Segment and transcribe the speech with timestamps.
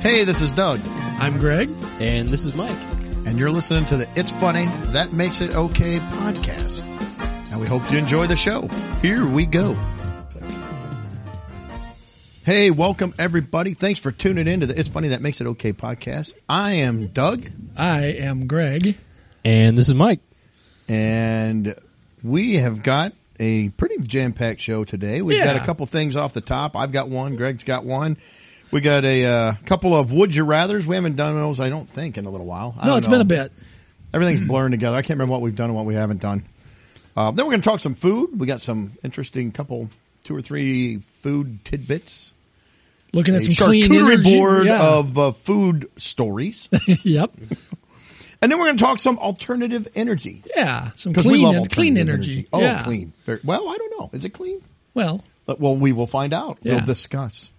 [0.00, 0.80] Hey, this is Doug,
[1.18, 1.68] I'm Greg.
[2.00, 2.70] And this is Mike.
[3.26, 6.82] and you're listening to the It's Funny, That Makes It Okay podcast.
[7.50, 8.66] And we hope you enjoy the show.
[9.02, 9.74] Here we go.
[12.44, 13.74] Hey, welcome everybody.
[13.74, 16.32] Thanks for tuning in to the It's Funny, That Makes It Okay podcast.
[16.48, 18.96] I am Doug, I am Greg.
[19.44, 20.20] And this is Mike.
[20.88, 21.74] and
[22.22, 25.22] we have got a pretty jam-packed show today.
[25.22, 26.76] We've got a couple things off the top.
[26.76, 27.36] I've got one.
[27.36, 28.18] Greg's got one.
[28.70, 30.86] We got a uh, couple of would you rather's.
[30.86, 32.74] We haven't done those, I don't think, in a little while.
[32.78, 33.12] I No, it's know.
[33.14, 33.52] been a bit.
[34.14, 34.96] Everything's blurring together.
[34.96, 36.44] I can't remember what we've done and what we haven't done.
[37.16, 38.38] Uh, then we're going to talk some food.
[38.38, 39.90] We got some interesting couple,
[40.24, 42.32] two or three food tidbits.
[43.12, 44.38] Looking at A some clean charcuterie energy.
[44.38, 44.82] board yeah.
[44.82, 46.68] of uh, food stories.
[47.02, 47.32] yep.
[48.40, 50.42] and then we're going to talk some alternative energy.
[50.56, 50.90] Yeah.
[50.94, 52.48] Some Because we clean, love en- clean alternative energy.
[52.52, 52.84] Oh, yeah.
[52.84, 53.12] clean.
[53.24, 54.10] Very, well, I don't know.
[54.12, 54.60] Is it clean?
[54.94, 56.58] Well, But, well, we will find out.
[56.62, 57.50] We'll discuss.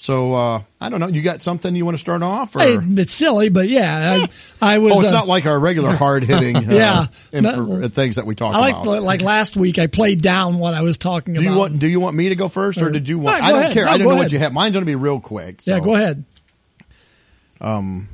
[0.00, 1.08] So, uh, I don't know.
[1.08, 2.54] You got something you want to start off?
[2.54, 2.60] Or?
[2.60, 4.26] hey, it's silly, but yeah,
[4.62, 4.92] I, I was.
[4.92, 7.40] oh, it's uh, not like our regular hard hitting uh, Yeah.
[7.40, 7.88] No.
[7.88, 9.02] things that we talk I like about.
[9.02, 9.76] like last week.
[9.80, 11.50] I played down what I was talking Do about.
[11.50, 11.78] you want?
[11.80, 13.40] Do you want me to go first, or did you want?
[13.40, 13.72] Right, I don't ahead.
[13.72, 13.84] care.
[13.86, 14.52] No, I don't know what you have.
[14.52, 15.66] Mine's going to be real quick.
[15.66, 16.24] yeah, go ahead.
[17.60, 18.08] Um,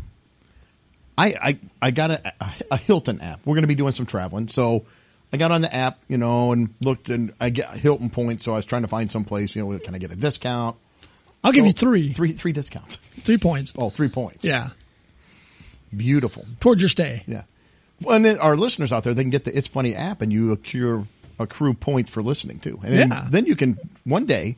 [1.19, 2.33] I I, I got a,
[2.71, 3.41] a Hilton app.
[3.45, 4.87] We're going to be doing some traveling, so
[5.35, 8.47] I got on the app, you know, and looked, and I get Hilton points.
[8.47, 10.77] So I was trying to find some place, you know, can I get a discount?
[11.45, 12.97] I'll give you Oh, three, three, three discounts.
[13.20, 13.73] three points.
[13.77, 14.45] Oh, three points.
[14.45, 14.70] Yeah,
[15.97, 16.45] beautiful.
[16.61, 17.23] towards your stay.
[17.27, 17.42] Yeah.
[18.01, 20.33] Well, and then our listeners out there, they can get the It's Funny app, and
[20.33, 21.07] you accrue
[21.39, 23.27] accrue points for listening too, and then, Yeah.
[23.30, 24.57] then you can one day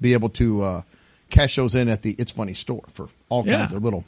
[0.00, 0.82] be able to uh,
[1.30, 3.58] cash those in at the It's Funny store for all Yeah.
[3.58, 4.04] kinds of little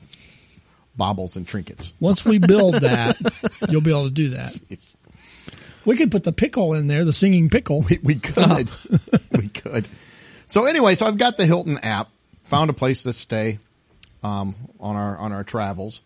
[0.97, 1.93] baubles and trinkets.
[2.01, 3.17] Once we build that,
[3.69, 4.55] you'll be able to do that.
[4.71, 4.97] It's,
[5.85, 7.83] We could put the pickle in there, the singing pickle.
[7.83, 8.71] we, we could,
[9.37, 9.87] we could.
[10.55, 12.11] So anyway, so I've got the Hilton app.
[12.45, 13.59] Found a place to stay
[14.23, 16.01] um, on our on our travels,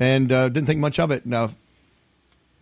[0.00, 1.26] and uh, didn't think much of it.
[1.26, 1.50] Now,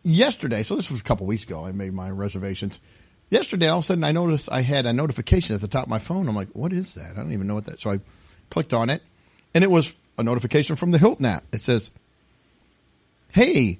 [0.02, 1.64] yesterday, so this was a couple weeks ago.
[1.64, 2.80] I made my reservations.
[3.28, 5.90] Yesterday, all of a sudden, I noticed I had a notification at the top of
[5.90, 6.28] my phone.
[6.28, 7.12] I'm like, "What is that?
[7.12, 8.00] I don't even know what that." So I
[8.50, 9.00] clicked on it,
[9.54, 11.44] and it was a notification from the Hilton app.
[11.52, 11.88] It says,
[13.30, 13.78] "Hey,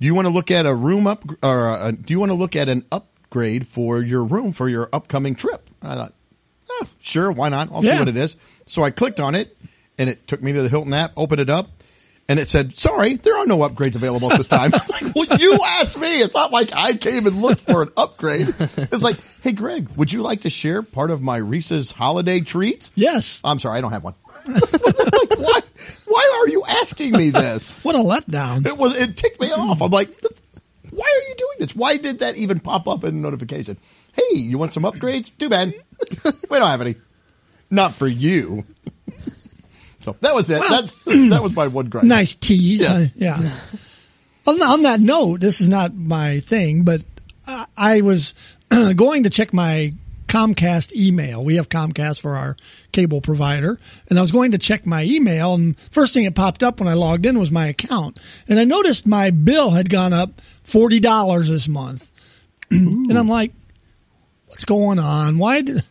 [0.00, 2.36] do you want to look at a room up, or uh do you want to
[2.36, 6.14] look at an upgrade for your room for your upcoming trip?" I thought,
[6.70, 7.70] oh, "Sure, why not?
[7.72, 7.94] I'll Yeah.
[7.94, 9.56] see what it is." So I clicked on it,
[9.98, 11.12] and it took me to the Hilton app.
[11.16, 11.68] Opened it up,
[12.28, 15.58] and it said, "Sorry, there are no upgrades available at this time." like, well, you
[15.80, 16.20] asked me.
[16.20, 18.54] It's not like I came and looked for an upgrade.
[18.76, 22.90] It's like, "Hey, Greg, would you like to share part of my Reese's holiday treats?"
[22.94, 23.40] Yes.
[23.44, 24.14] I'm sorry, I don't have one.
[24.46, 25.60] like, why?
[26.06, 27.70] Why are you asking me this?
[27.82, 28.66] What a letdown.
[28.66, 28.96] It was.
[28.96, 29.80] It ticked me off.
[29.82, 30.08] I'm like,
[30.90, 31.76] why are you doing this?
[31.76, 33.76] Why did that even pop up in the notification?
[34.18, 35.30] Hey, you want some upgrades?
[35.38, 35.74] Too bad.
[36.24, 36.96] we don't have any.
[37.70, 38.64] Not for you.
[40.00, 40.62] So that was it.
[40.68, 42.04] That's, that was my one gripe.
[42.04, 42.80] nice tease.
[42.80, 42.90] Yes.
[42.90, 43.54] Uh, yeah.
[44.46, 47.04] on, on that note, this is not my thing, but
[47.46, 48.34] I, I was
[48.96, 49.92] going to check my
[50.28, 51.42] Comcast email.
[51.44, 52.56] We have Comcast for our
[52.92, 56.62] cable provider, and I was going to check my email, and first thing that popped
[56.62, 60.12] up when I logged in was my account, and I noticed my bill had gone
[60.12, 62.10] up forty dollars this month,
[62.70, 63.52] and I'm like,
[64.58, 65.38] what's going on?
[65.38, 65.84] Why did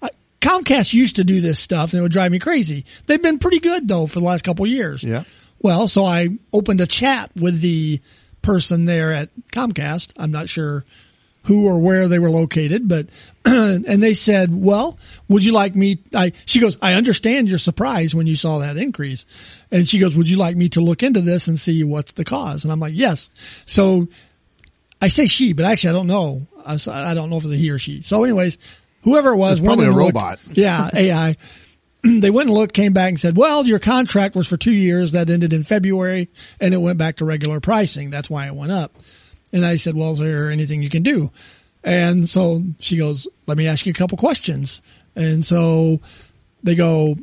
[0.00, 0.08] I,
[0.40, 2.86] Comcast used to do this stuff and it would drive me crazy.
[3.04, 5.04] They've been pretty good though for the last couple years.
[5.04, 5.24] Yeah.
[5.60, 8.00] Well, so I opened a chat with the
[8.40, 10.14] person there at Comcast.
[10.16, 10.86] I'm not sure
[11.42, 13.08] who or where they were located, but
[13.44, 14.98] and they said, "Well,
[15.28, 18.78] would you like me?" I she goes, "I understand your surprise when you saw that
[18.78, 19.26] increase,"
[19.70, 22.24] and she goes, "Would you like me to look into this and see what's the
[22.24, 23.28] cause?" And I'm like, "Yes."
[23.66, 24.08] So
[25.04, 26.46] I say she, but actually I don't know.
[26.66, 28.00] I don't know if it's a he or she.
[28.02, 28.56] So, anyways,
[29.02, 30.40] whoever it was, It's went probably a looked- robot.
[30.52, 31.36] yeah, AI.
[32.02, 35.12] they went and looked, came back and said, well, your contract was for two years.
[35.12, 36.28] That ended in February
[36.60, 38.10] and it went back to regular pricing.
[38.10, 38.92] That's why it went up.
[39.52, 41.30] And I said, well, is there anything you can do?
[41.82, 44.80] And so she goes, let me ask you a couple questions.
[45.14, 46.00] And so
[46.62, 47.14] they go,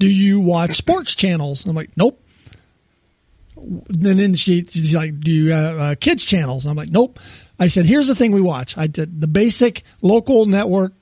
[0.00, 1.62] do you watch sports channels?
[1.64, 2.20] And I'm like, nope.
[3.60, 3.84] And
[4.18, 6.64] then she, she's like, do you uh, kids channels?
[6.64, 7.18] And I'm like, nope.
[7.58, 8.78] I said, here's the thing we watch.
[8.78, 10.94] I did the basic local network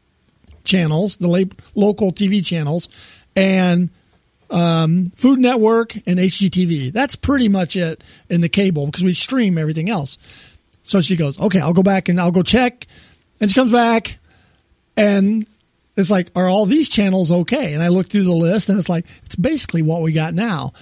[0.64, 1.28] channels, the
[1.74, 2.88] local TV channels,
[3.36, 3.90] and
[4.50, 6.92] um, Food Network and HGTV.
[6.92, 10.18] That's pretty much it in the cable because we stream everything else.
[10.82, 12.86] So she goes, okay, I'll go back and I'll go check.
[13.40, 14.18] And she comes back
[14.96, 15.46] and
[15.96, 17.74] it's like, are all these channels okay?
[17.74, 20.72] And I look through the list and it's like, it's basically what we got now.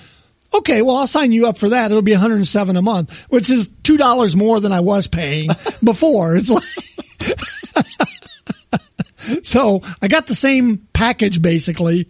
[0.59, 1.91] Okay, well, I'll sign you up for that.
[1.91, 5.49] It'll be 107 a month, which is $2 more than I was paying
[5.85, 6.37] before.
[6.37, 6.65] It's like,
[9.45, 12.09] so I got the same package basically,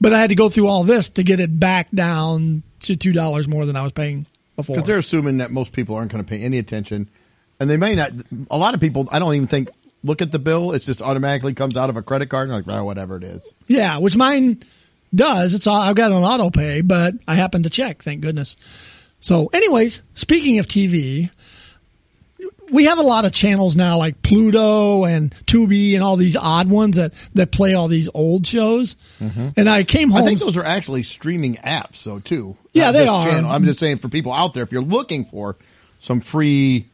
[0.00, 3.48] but I had to go through all this to get it back down to $2
[3.48, 4.26] more than I was paying
[4.56, 4.76] before.
[4.76, 7.08] Because they're assuming that most people aren't going to pay any attention,
[7.58, 8.12] and they may not.
[8.50, 9.70] A lot of people, I don't even think
[10.02, 10.72] look at the bill.
[10.72, 13.52] It just automatically comes out of a credit card, and like, oh, whatever it is.
[13.66, 14.62] Yeah, which mine
[15.14, 15.54] does.
[15.54, 18.02] It's all, I've got it on auto pay, but I happen to check.
[18.02, 18.56] Thank goodness.
[19.20, 21.30] So, anyways, speaking of TV,
[22.70, 26.68] we have a lot of channels now like Pluto and Tubi and all these odd
[26.68, 28.96] ones that, that play all these old shows.
[29.56, 30.18] And I came home.
[30.18, 30.26] Mm-hmm.
[30.26, 32.56] I think those are actually streaming apps, though, too.
[32.72, 33.24] Yeah, they are.
[33.24, 33.50] channel.
[33.50, 35.56] I'm just saying for people out there, if you're looking for
[36.00, 36.86] some free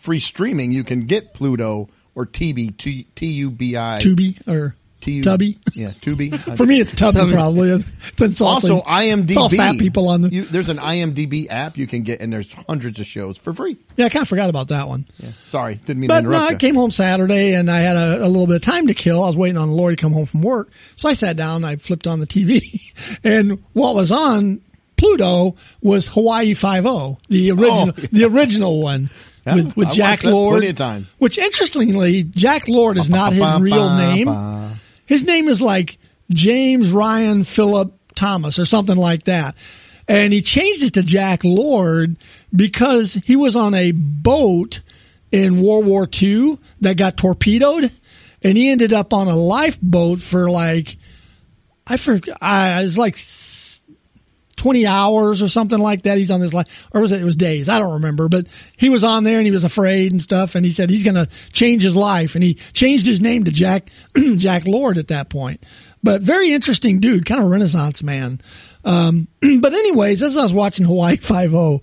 [0.00, 4.76] free streaming, you can get Pluto or TB, T T U B I Tubi or
[5.02, 5.58] T U Tubby.
[5.74, 6.30] Yeah, Tubby.
[6.56, 7.32] For me, it's Tubby, Tubby.
[7.32, 7.70] probably.
[7.70, 7.84] It's
[8.20, 8.70] insulting.
[8.70, 9.28] Also, IMDb.
[9.30, 10.30] It's all fat people on the.
[10.30, 13.76] You, there's an IMDb app you can get, and there's hundreds of shows for free.
[13.96, 15.04] yeah, I kind of forgot about that one.
[15.46, 16.58] Sorry, didn't mean But to no, interrupt I you.
[16.58, 19.22] came home Saturday and I had a, a little bit of time to kill.
[19.22, 20.70] I was waiting on Lori to come home from work.
[20.96, 24.60] So I sat down, I flipped on the TV and what was on
[24.96, 28.06] Pluto was Hawaii Five-O, the oh, original, Oh.
[28.12, 29.10] the original one
[29.44, 30.52] Yeah, with, with I Jack Lord.
[30.52, 31.08] plenty of time.
[31.18, 34.28] Which interestingly, Jack Lord is not his real name.
[35.12, 35.98] His name is like
[36.30, 39.56] James Ryan Philip Thomas or something like that.
[40.08, 42.16] And he changed it to Jack Lord
[42.56, 44.80] because he was on a boat
[45.30, 47.90] in World War II that got torpedoed
[48.42, 50.96] and he ended up on a lifeboat for like,
[51.86, 53.18] I forgot, I, it was like
[54.62, 56.18] 20 hours or something like that.
[56.18, 57.68] He's on this life, or was it, it was days.
[57.68, 60.54] I don't remember, but he was on there and he was afraid and stuff.
[60.54, 63.50] And he said he's going to change his life and he changed his name to
[63.50, 63.90] Jack,
[64.36, 65.64] Jack Lord at that point.
[66.04, 68.40] But very interesting dude, kind of renaissance man.
[68.84, 69.26] Um,
[69.60, 71.82] but anyways, as I was watching Hawaii Five-O,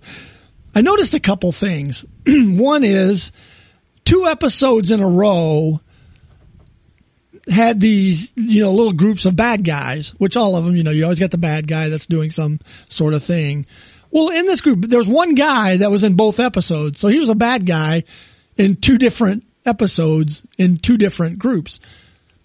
[0.74, 2.06] I noticed a couple things.
[2.28, 3.34] One is
[4.06, 5.82] two episodes in a row
[7.50, 10.92] had these, you know, little groups of bad guys, which all of them, you know,
[10.92, 12.60] you always got the bad guy that's doing some
[12.90, 13.66] sort of thing.
[14.12, 17.00] Well, in this group, there was one guy that was in both episodes.
[17.00, 18.04] So he was a bad guy
[18.58, 21.80] in two different episodes in two different groups.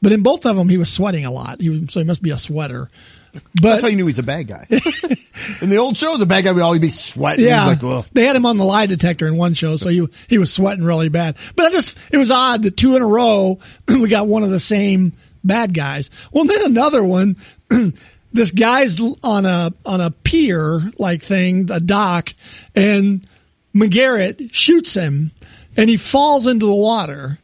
[0.02, 1.60] But in both of them, he was sweating a lot.
[1.60, 2.90] He was, so he must be a sweater.
[3.34, 4.66] But That's how you knew he's a bad guy.
[5.60, 7.46] In the old show, the bad guy would always be sweating.
[7.46, 10.38] Yeah, like, they had him on the lie detector in one show, so he he
[10.38, 11.36] was sweating really bad.
[11.56, 13.58] But I just it was odd that two in a row
[13.88, 16.10] we got one of the same bad guys.
[16.32, 17.36] Well, then another one.
[18.32, 22.32] this guy's on a on a pier like thing, a dock,
[22.74, 23.26] and
[23.74, 25.32] McGarrett shoots him,
[25.76, 27.38] and he falls into the water.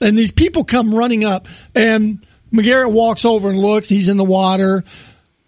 [0.00, 3.88] And these people come running up, and McGarrett walks over and looks.
[3.88, 4.84] He's in the water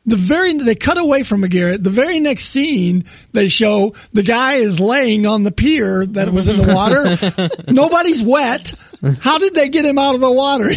[0.06, 1.82] the very they cut away from McGarrett.
[1.82, 6.48] The very next scene they show the guy is laying on the pier that was
[6.48, 7.50] in the water.
[7.72, 8.72] Nobody's wet.
[9.20, 10.64] How did they get him out of the water?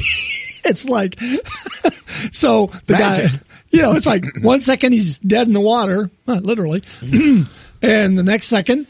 [0.66, 1.20] it's like
[2.32, 3.32] so the Magic.
[3.32, 3.40] guy.
[3.72, 6.84] You know, it's like one second he's dead in the water, literally,
[7.82, 8.86] and the next second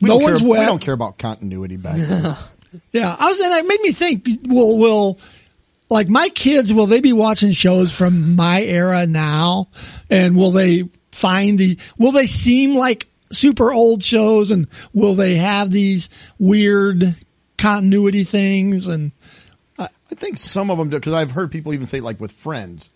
[0.00, 0.60] We no one's care, wet.
[0.60, 2.36] We don't care about continuity back then.
[2.90, 4.26] Yeah, I was, and it made me think.
[4.48, 5.20] Will will
[5.88, 6.72] like my kids?
[6.72, 9.68] Will they be watching shows from my era now?
[10.10, 11.78] And will they find the?
[11.98, 14.50] Will they seem like super old shows?
[14.50, 17.14] And will they have these weird
[17.58, 18.86] continuity things?
[18.86, 19.12] And
[19.78, 22.90] I think some of them do because I've heard people even say like with Friends,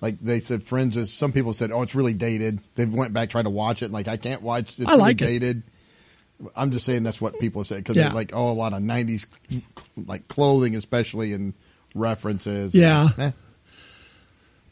[0.00, 1.12] like they said Friends is.
[1.12, 3.86] Some people said, "Oh, it's really dated." They went back tried to watch it.
[3.86, 4.78] and, Like I can't watch.
[4.78, 5.26] It's I like it.
[5.26, 5.62] dated.
[6.56, 8.12] I'm just saying that's what people say because Yeah.
[8.12, 9.26] like oh a lot of '90s
[10.06, 11.52] like clothing especially and
[11.94, 12.74] references.
[12.74, 13.08] Yeah.
[13.18, 13.30] Eh.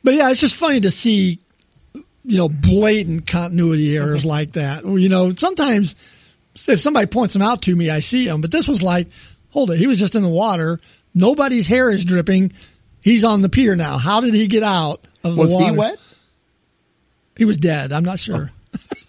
[0.03, 1.39] but yeah, it's just funny to see,
[2.25, 4.85] you know, blatant continuity errors like that.
[4.85, 5.95] You know, sometimes
[6.69, 8.41] if somebody points them out to me, I see them.
[8.41, 9.09] But this was like,
[9.51, 10.81] hold it, he was just in the water.
[11.15, 12.53] Nobody's hair is dripping.
[13.01, 13.99] He's on the pier now.
[13.99, 15.73] How did he get out of Was the water?
[15.73, 15.99] he wet?
[17.37, 17.93] He was dead.
[17.93, 18.51] I'm not sure.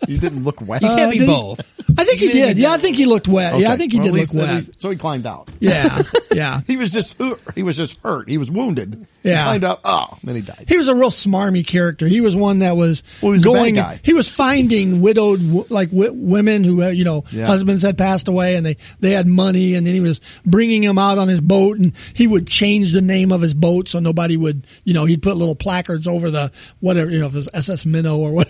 [0.08, 0.82] He didn't look wet.
[0.82, 1.81] You can't Uh, be did both.
[1.98, 2.58] I think he Maybe did.
[2.60, 3.60] Yeah, I think he looked wet.
[3.60, 4.82] Yeah, I think he Well, did look least wet.
[4.82, 5.50] So he climbed out.
[5.60, 6.62] Yeah, yeah.
[6.68, 7.20] He was just
[7.56, 8.28] he was just hurt.
[8.30, 9.06] He was wounded.
[9.24, 9.38] Yeah.
[9.38, 9.82] He climbed up.
[9.86, 10.66] Oh, then he died.
[10.68, 12.08] He was a real smarmy character.
[12.08, 13.78] He was one that was Well, he was going.
[14.04, 17.46] He was finding widowed like w- women who had, you know Yeah.
[17.46, 20.98] husbands had passed away and they they had money and then he was bringing them
[20.98, 24.38] out on his boat and he would change the name of his boat so nobody
[24.38, 27.50] would you know he'd put little placards over the whatever you know if it was
[27.54, 28.48] SS Minnow or what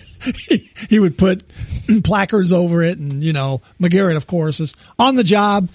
[0.47, 0.57] he,
[0.89, 1.43] he would put
[2.03, 5.69] placards over it and you know McGarrett of course is on the job.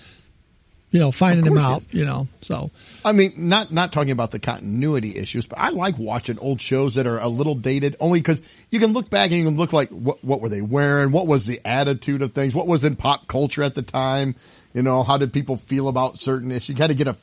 [0.93, 1.83] You know, finding him out.
[1.93, 2.71] You know, so
[3.05, 6.95] I mean, not not talking about the continuity issues, but I like watching old shows
[6.95, 9.73] that are a little dated, only because you can look back and you can look
[9.73, 12.97] like what what were they wearing, what was the attitude of things, what was in
[12.97, 14.37] pop culture at the time,
[14.73, 16.71] you know, how did people feel about certain issues?
[16.71, 17.17] You got to get a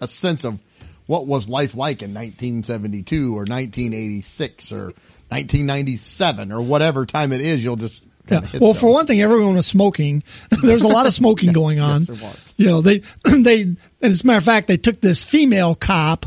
[0.00, 0.58] a sense of
[1.06, 4.84] what was life like in 1972 or 1986 or
[5.30, 7.62] 1997 or whatever time it is.
[7.62, 8.40] You'll just Yeah.
[8.60, 10.22] Well, for one thing, everyone was smoking.
[10.62, 12.04] There's a lot of smoking going on.
[12.04, 12.54] there was.
[12.56, 16.26] You know, they, they, as a matter of fact, they took this female cop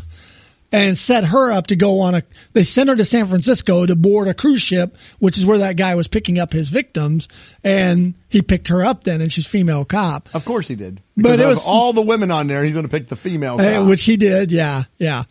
[0.72, 3.96] and set her up to go on a, they sent her to San Francisco to
[3.96, 7.28] board a cruise ship, which is where that guy was picking up his victims.
[7.64, 10.30] And he picked her up then and she's female cop.
[10.34, 11.00] Of course he did.
[11.16, 12.64] But it was- all the women on there.
[12.64, 13.88] He's going to pick the female, Uh, cop.
[13.88, 14.52] which he did.
[14.52, 14.86] Yeah.
[14.98, 15.26] Yeah.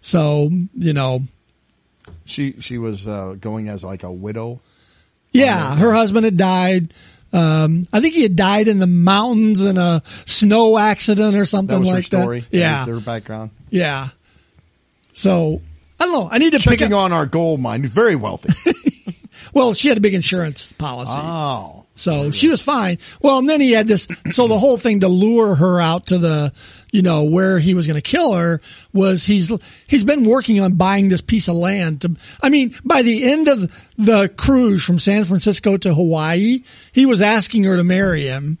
[0.00, 1.20] So, you know,
[2.24, 4.60] she she was uh, going as like a widow.
[5.36, 6.92] Yeah, her husband had died.
[7.32, 11.46] Um, I think he had died in the mountains in a snow accident or That
[11.46, 12.40] something her like story.
[12.40, 12.52] that.
[12.56, 12.84] Yeah.
[12.86, 13.50] Their background.
[13.70, 14.08] Yeah.
[15.12, 15.60] So
[16.00, 16.28] I don't know.
[16.30, 16.92] I need to pick up.
[16.92, 17.86] on our gold mine.
[17.86, 18.72] Very wealthy.
[19.54, 22.98] Well, she had a big insurance policy, oh, so she was fine.
[23.22, 24.06] Well, and then he had this.
[24.30, 26.52] So the whole thing to lure her out to the,
[26.96, 28.58] you know, where he was going to kill her
[28.94, 29.52] was he's
[29.86, 32.00] he's been working on buying this piece of land.
[32.00, 36.62] To, I mean, by the end of the cruise from San Francisco to Hawaii,
[36.92, 38.56] he was asking her to marry him.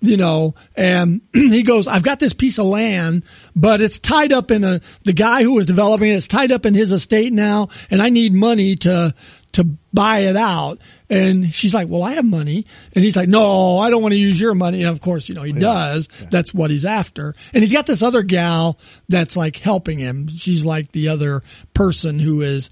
[0.00, 3.24] You know, and he goes, I've got this piece of land,
[3.54, 6.66] but it's tied up in a, the guy who was developing it, it's tied up
[6.66, 9.14] in his estate now, and I need money to,
[9.52, 10.78] to buy it out.
[11.08, 12.66] And she's like, well, I have money.
[12.94, 14.82] And he's like, no, I don't want to use your money.
[14.82, 16.08] And of course, you know, he does.
[16.30, 17.34] That's what he's after.
[17.54, 20.28] And he's got this other gal that's like helping him.
[20.28, 21.42] She's like the other
[21.74, 22.70] person who is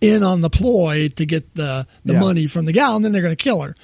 [0.00, 2.20] in on the ploy to get the, the Yeah.
[2.20, 3.74] money from the gal and then they're going to kill her.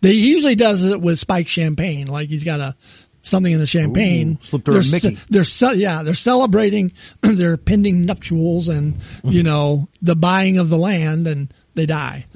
[0.00, 2.76] They he usually does it with spiked champagne, like he's got a
[3.22, 4.38] something in the champagne.
[4.40, 5.18] Ooh, slipped they're, Mickey.
[5.28, 9.30] they're ce- yeah, they're celebrating their pending nuptials and mm-hmm.
[9.30, 12.26] you know the buying of the land, and they die.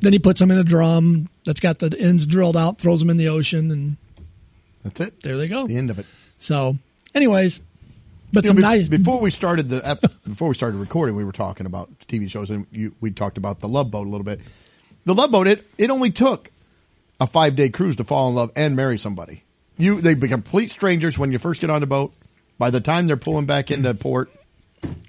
[0.00, 3.10] Then he puts them in a drum that's got the ends drilled out, throws them
[3.10, 3.96] in the ocean, and
[4.84, 5.20] That's it.
[5.22, 5.66] there they go.
[5.66, 6.06] The end of it.
[6.38, 6.76] So,
[7.14, 7.60] anyways,
[8.32, 8.88] but You know, be- nice.
[8.88, 12.50] Before we started the ep- before we started recording, we were talking about TV shows,
[12.50, 14.40] and you, we talked about the Love Boat a little bit.
[15.04, 16.50] The Love Boat it it only took
[17.20, 19.42] a five day cruise to fall in love and marry somebody.
[19.78, 22.12] You they become complete strangers when you first get on the boat.
[22.58, 24.30] By the time they're pulling back into port,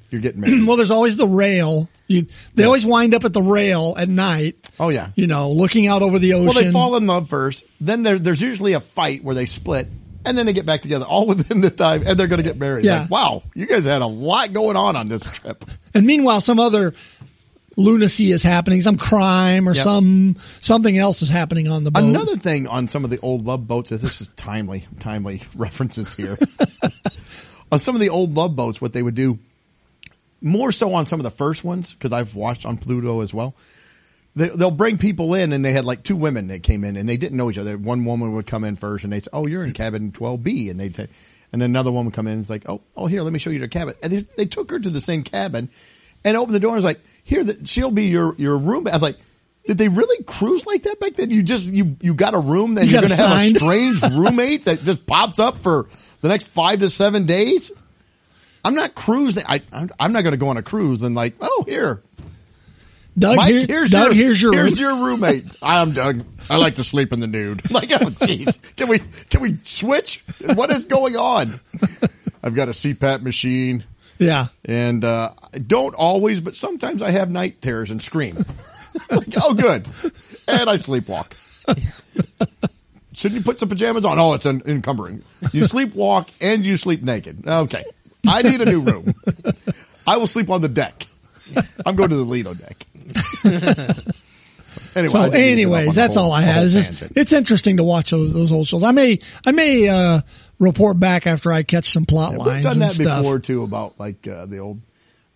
[0.09, 0.65] you're getting married.
[0.67, 1.89] well, there's always the rail.
[2.07, 4.55] You, they always wind up at the rail at night.
[4.79, 5.11] Oh yeah.
[5.15, 6.45] You know, looking out over the ocean.
[6.45, 7.65] Well, they fall in love first.
[7.81, 9.87] Then there, there's usually a fight where they split,
[10.25, 12.57] and then they get back together, all within the time, and they're going to get
[12.57, 12.85] married.
[12.85, 13.01] Yeah.
[13.01, 15.65] Like, wow, you guys had a lot going on on this trip.
[15.93, 16.93] And meanwhile, some other
[17.77, 19.83] lunacy is happening, some crime or Yep.
[19.83, 22.03] some something else is happening on the boat.
[22.03, 26.37] Another thing on some of the old love boats, this is timely, timely references here.
[27.71, 29.39] on some of the old love boats, what they would do,
[30.41, 33.55] more so on some of the first ones, because I've watched on Pluto as well.
[34.35, 37.07] They, they'll bring people in, and they had like two women that came in, and
[37.09, 37.77] they didn't know each other.
[37.77, 40.79] One woman would come in first, and they'd say, "Oh, you're in cabin 12B," and
[40.79, 41.07] they'd say,
[41.51, 43.39] and then another woman would come in, and it's like, "Oh, oh, here, let me
[43.39, 45.69] show you the cabin." And they, they took her to the same cabin,
[46.23, 48.91] and opened the door, and was like, "Here, the, she'll be your your room." I
[48.93, 49.17] was like.
[49.65, 51.29] Did they really cruise like that back then?
[51.29, 54.01] You just you you got a room that You are going to have a strange
[54.01, 55.89] roommate that just pops up for
[56.21, 57.69] the next five to seven days.
[58.63, 59.43] I'm not cruising.
[59.45, 62.01] I I'm, I'm not going to go on a cruise and like, oh here,
[63.17, 65.45] Doug, Mike, here- here's Doug, your here's your here's your roommate.
[65.61, 66.23] I'm Doug.
[66.49, 67.61] I like to sleep in the nude.
[67.71, 70.23] Like, oh jeez, can we can we switch?
[70.55, 71.59] What is going on?
[72.41, 73.83] I've got a CPAP machine,
[74.19, 74.47] yeah.
[74.65, 78.35] and uh, I don't always, but sometimes I have night terrors and scream.
[79.11, 79.87] like, oh, good,
[80.47, 81.33] and I sleepwalk.
[83.13, 84.19] Shouldn't you put some pajamas on?
[84.19, 85.23] Oh, it's en- encumbering.
[85.51, 87.47] You sleepwalk and you sleep naked.
[87.47, 87.83] Okay,
[88.27, 89.13] I need a new room.
[90.05, 91.07] I will sleep on the deck.
[91.85, 92.85] I'm going to the Lido deck.
[94.95, 96.65] anyway, So, I didn't mean to get off on anyways, that's whole- all I had.
[96.65, 98.83] It's, just, it's interesting to watch those, those old shows.
[98.83, 100.21] I may, I may, uh,
[100.59, 103.21] report back after I catch some plot We've lines done and that stuff.
[103.21, 104.81] before too about like uh, the old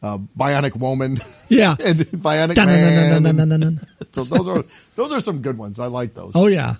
[0.03, 1.75] uh, Bionic Woman, Yeah.
[1.83, 3.79] and Bionic Man.
[4.13, 4.63] So those are
[4.97, 5.79] those are some good ones.
[5.79, 6.33] I like those.
[6.35, 6.75] Oh yeah.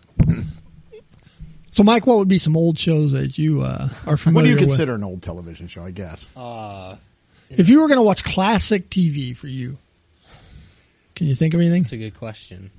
[1.69, 4.17] So, Mike, what would be some old shows that you uh, are familiar?
[4.17, 4.36] With?
[4.36, 4.67] What do you with?
[4.67, 5.86] consider an old television show?
[5.86, 6.27] I guess.
[6.36, 6.98] Uh,
[7.50, 9.77] If you were going to watch classic TV for you,
[11.15, 11.83] can you think of anything?
[11.83, 12.71] that's a good question.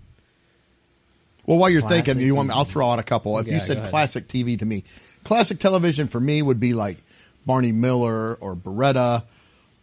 [1.47, 3.39] Well, while you're Classic thinking, you want me, I'll throw out a couple.
[3.39, 4.85] If Yeah, you said classic TV to me,
[5.25, 6.99] classic television for me would be like
[7.47, 9.25] Barney Miller or Baretta,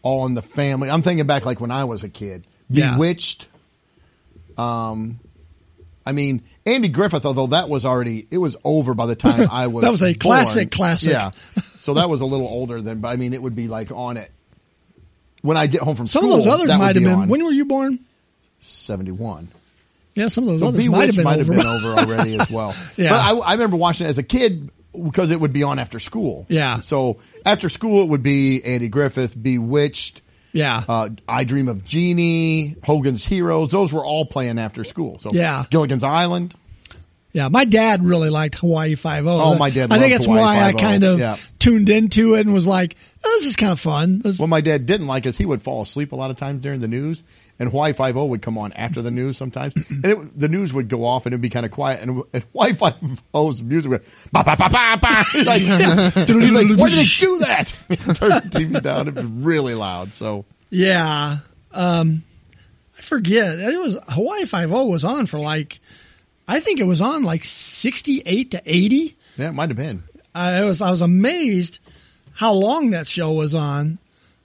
[0.01, 0.89] All in the Family.
[0.89, 2.45] I'm thinking back like when I was a kid.
[2.69, 2.93] Yeah.
[2.95, 3.47] Bewitched.
[4.57, 5.19] Um,
[6.05, 9.67] I mean, Andy Griffith, although that was already, it was over by the time I
[9.67, 9.83] was.
[9.83, 10.19] That was a born.
[10.19, 11.11] classic, classic.
[11.11, 11.31] Yeah.
[11.61, 14.17] So that was a little older than, but I mean, it would be like on
[14.17, 14.31] it.
[15.41, 17.13] When I get home from school, Some school, of those others might have be been.
[17.13, 17.99] on When were you born?
[18.59, 19.47] 71.
[20.15, 21.53] Yeah, some of those So others might have been over.
[21.53, 22.75] been over already as well.
[22.97, 23.11] Yeah.
[23.11, 24.69] But I, I remember watching it as a kid
[25.03, 26.45] because it would be on after school.
[26.49, 26.81] Yeah.
[26.81, 30.21] So after school, it would be Andy Griffith, Bewitched,
[30.53, 30.83] yeah.
[30.87, 33.71] uh, I Dream of Jeannie, Hogan's Heroes.
[33.71, 35.19] Those were all playing after school.
[35.19, 35.65] So Yeah.
[35.69, 36.55] Gilligan's Island.
[37.31, 39.29] Yeah, my dad really liked Hawaii Five O.
[39.29, 40.79] Oh, my dad I think that's Hawaii why I 5-0.
[40.79, 41.37] kind of Yeah.
[41.59, 44.61] tuned into it and was like, oh, "This is kind of fun." This- What my
[44.61, 47.21] dad didn't like is he would fall asleep a lot of times during the news,
[47.59, 50.73] and Hawaii Five O would come on after the news sometimes, and it, the news
[50.73, 52.95] would go off and it'd be kind of quiet, and, and Hawaii Five
[53.33, 55.25] O's music would ba ba ba ba ba.
[55.45, 57.67] Like, he's like, why did they do that?
[57.89, 59.07] Turn the TV down.
[59.09, 60.13] It was really loud.
[60.13, 61.37] So yeah,
[61.71, 62.23] um,
[62.97, 63.59] I forget.
[63.59, 65.79] It was Hawaii Five O was on for like,
[66.47, 69.15] I think it was on like sixty eight to eighty.
[69.37, 70.03] yeah, it might have been.
[70.33, 71.79] I was I was amazed
[72.33, 73.99] how long that show was on.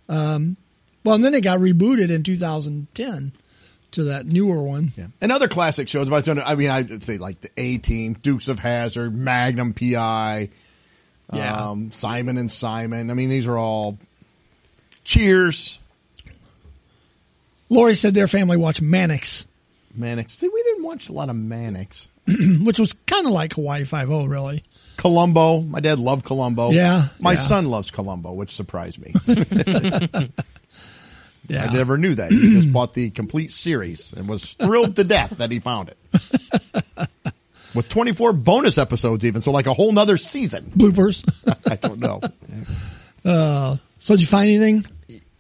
[0.09, 0.57] Um,
[1.05, 3.33] well, and then it got rebooted in 2010
[3.93, 4.91] to that newer one.
[4.97, 5.07] Yeah.
[5.21, 6.07] And other classic shows.
[6.09, 9.15] If I, was gonna- I mean, I'd say like the A Team, Dukes of Hazzard,
[9.15, 10.49] Magnum PI,
[11.33, 11.69] Yeah.
[11.71, 13.11] um, Simon and Simon.
[13.11, 13.99] I mean, these are all
[15.05, 15.79] Cheers,
[17.69, 19.47] Lori said their family watched Mannix,
[19.95, 20.33] Mannix.
[20.33, 22.09] See, we didn't watch a lot of Mannix.
[22.63, 24.63] which was kind of like Hawaii Five O, really.
[24.97, 25.61] Columbo.
[25.61, 26.71] My dad loved Columbo.
[26.71, 27.39] Yeah, My yeah.
[27.39, 29.13] son loves Columbo, which surprised me.
[31.49, 32.31] Yeah, I never knew that.
[32.31, 35.99] He just bought the complete series and was thrilled to death that he found it.
[37.75, 40.65] With 24 bonus episodes even, so like a whole nother season.
[40.77, 41.25] bloopers.
[41.71, 42.21] I don't know.
[43.99, 44.87] so did you find anything?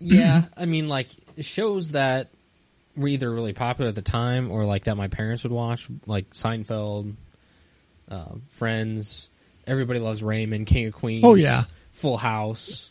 [0.00, 1.08] Yeah, I mean, like
[1.40, 2.28] shows that
[2.96, 6.30] were either really popular at the time or like that my parents would watch, like
[6.34, 7.14] Seinfeld,
[8.10, 9.30] uh, Friends,
[9.67, 11.25] Everybody Loves Raymond, King of Queens.
[11.25, 11.62] Oh, yeah.
[11.93, 12.90] Full House.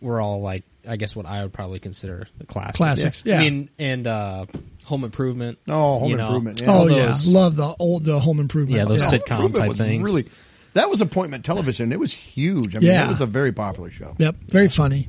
[0.00, 2.76] Were all like I guess what I would probably consider the classics.
[2.76, 3.38] Classics, yeah.
[3.38, 4.46] I mean, and uh,
[4.86, 5.58] Home Improvement.
[5.68, 6.26] Oh, Home you know.
[6.26, 6.60] Improvement.
[6.62, 6.70] Yeah.
[6.70, 8.78] oh all yeah, love the old the Home Improvement.
[8.78, 9.18] Yeah, those yeah.
[9.18, 10.02] sitcom Improvement type things.
[10.04, 10.28] Really,
[10.74, 11.92] that was appointment television.
[11.92, 12.76] It was huge.
[12.76, 13.06] I mean, Yeah.
[13.06, 14.14] it was a very popular show.
[14.18, 15.08] Yep, very funny.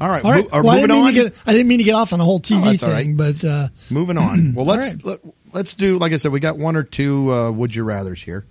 [0.00, 1.14] All right, All right, mo- well, I moving didn't, mean on.
[1.14, 2.90] to get, I didn't mean to get off on the whole TV Oh, that's all
[2.90, 4.52] thing, but uh, Moving on.
[4.54, 5.04] Well, let's right.
[5.04, 5.20] let,
[5.54, 6.30] let's do like I said.
[6.30, 8.44] We got one or two uh, would you rather's here.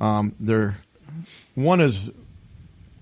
[0.00, 0.78] Um, they're
[1.54, 2.10] one is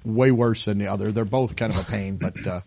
[0.05, 1.13] way worse than the other.
[1.13, 2.61] They're both kind of a pain, but uh,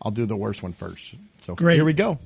[0.00, 1.14] I'll do the worst one first.
[1.42, 1.74] So Great.
[1.76, 2.18] here we go.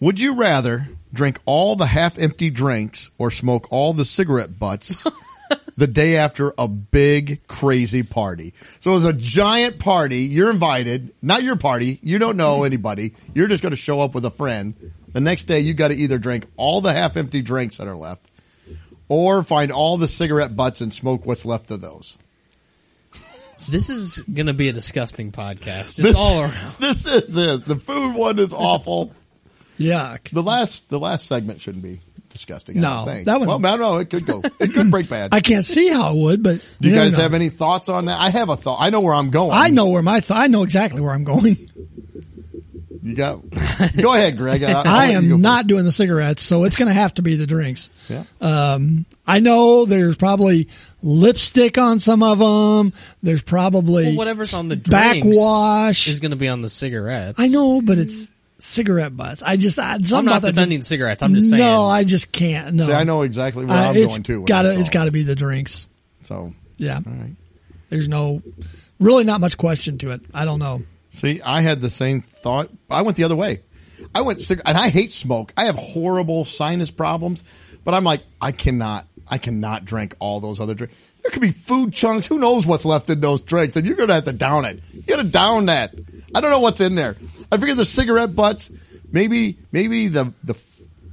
[0.00, 5.06] Would you rather drink all the half-empty drinks or smoke all the cigarette butts
[5.76, 8.52] the day after a big crazy party?
[8.80, 10.22] So it was a giant party.
[10.22, 12.00] You're invited, not your party.
[12.02, 13.14] You don't know anybody.
[13.32, 14.74] You're just going to show up with a friend.
[15.12, 18.26] The next day, you got to either drink all the half-empty drinks that are left,
[19.12, 22.16] or find all the cigarette butts and smoke what's left of those.
[23.68, 26.74] This is gonna be a disgusting podcast, just all around.
[26.80, 29.12] This is the the food one is awful.
[29.78, 30.30] yuck.
[30.30, 32.78] The last the last segment shouldn't be disgusting.
[32.78, 33.26] I No, don't think.
[33.26, 33.98] that one- Well, I don't know.
[33.98, 34.40] It could go.
[34.58, 35.30] It could break bad.
[35.34, 37.22] I can't see how it would, but Do you guys know.
[37.22, 38.18] have any thoughts on that?
[38.18, 38.78] I have a thought.
[38.80, 39.52] I know where I'm going.
[39.52, 41.58] I know where my th- I know exactly where I'm going.
[43.02, 43.40] You got.
[43.96, 44.62] Go ahead, Greg.
[44.62, 46.94] I, I'll I let you go am not doing the cigarettes, so it's going to
[46.94, 47.88] have to be the drinks.
[48.06, 48.28] first.
[48.40, 48.76] Yeah.
[49.26, 50.68] I know there's probably
[51.02, 52.92] lipstick on some of them.
[53.22, 56.08] There's probably Well, whatever's on the drinks backwash.
[56.08, 57.38] is gonna be on the cigarettes.
[57.40, 59.42] I know, but it's cigarette butts.
[59.42, 61.22] I just I, I'm not about that just- defending cigarettes.
[61.22, 61.62] I'm just saying.
[61.62, 62.74] No, I just can't.
[62.74, 64.44] No, See, I know exactly where Uh, I'm it's going too.
[64.44, 64.92] Gotta, that's it's all.
[64.94, 65.86] got to be the drinks.
[66.22, 67.34] So, Yeah, all right.
[67.90, 68.42] there's no,
[69.00, 70.20] really not much question to it.
[70.34, 70.82] I don't know.
[71.22, 72.68] See, I had the same thought.
[72.90, 73.60] I went the other way.
[74.12, 75.52] I went and I hate smoke.
[75.56, 77.44] I have horrible sinus problems,
[77.84, 80.96] but I'm like, I cannot, I cannot drink all those other drinks.
[81.22, 82.26] There could be food chunks.
[82.26, 83.76] Who knows what's left in those drinks?
[83.76, 84.80] And you're to have to down it.
[84.92, 85.94] You got to down that.
[86.34, 87.14] I don't know what's in there.
[87.52, 88.72] I figure the cigarette butts,
[89.12, 90.60] maybe, maybe the, the,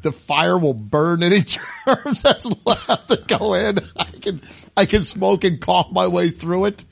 [0.01, 1.41] the fire will burn any
[1.85, 3.77] germs that's left to go in.
[3.95, 4.41] I can,
[4.75, 6.83] I can smoke and cough my way through it.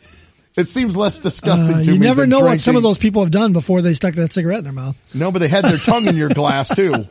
[0.58, 1.98] It seems less disgusting Uh, to you me.
[1.98, 4.34] You never than know what some of those people have done before they stuck that
[4.34, 4.96] cigarette in their mouth.
[5.14, 6.92] No, but they had their tongue in your glass too.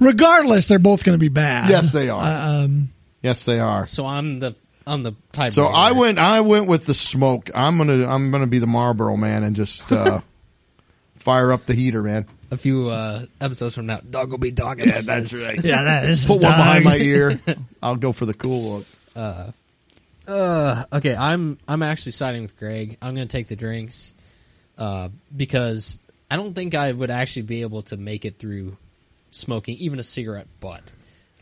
[0.00, 1.70] Regardless, they're both going to be bad.
[1.70, 2.22] Yes, they are.
[2.22, 2.88] Uh, um,
[3.22, 3.86] yes, they are.
[3.86, 4.54] So I'm the
[4.86, 5.52] I'm the type.
[5.52, 6.18] So I went.
[6.18, 7.50] I went with the smoke.
[7.54, 8.06] I'm gonna.
[8.06, 10.20] I'm gonna be the Marlboro man and just uh,
[11.18, 12.26] fire up the heater, man.
[12.50, 14.00] a few uh, episodes from now.
[14.08, 14.88] Dog will be dogging.
[14.88, 15.62] Yeah, that's right.
[15.62, 17.40] yeah, that is Put one behind my ear.
[17.82, 18.86] I'll go for the cool look.
[19.16, 19.50] Uh,
[20.28, 22.98] okay, I'm I'm actually siding with Greg.
[23.00, 24.14] I'm going to take the drinks
[24.76, 25.98] uh, because
[26.30, 28.76] I don't think I would actually be able to make it through
[29.30, 30.82] smoking even a cigarette butt.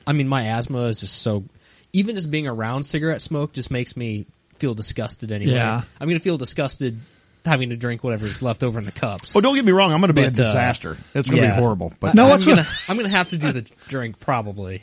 [0.06, 1.44] I mean, my asthma is just so.
[1.92, 5.54] Even just being around cigarette smoke just makes me feel disgusted anyway.
[5.54, 5.82] Yeah.
[6.00, 6.98] I'm going to feel disgusted
[7.46, 9.34] having to drink whatever's left over in the cups.
[9.36, 9.92] Oh, don't get me wrong.
[9.92, 10.96] I'm gonna be a But, uh, disaster.
[11.14, 11.54] it's gonna yeah.
[11.56, 11.92] be horrible.
[12.00, 14.82] But No, I'm what's gonna, I'm gonna have to do the drink probably.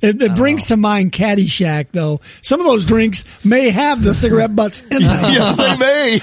[0.00, 2.20] It, it brings to mind Caddyshack, though.
[2.42, 5.02] Some of those drinks may have the cigarette butts in them.
[5.32, 6.20] yes, they may.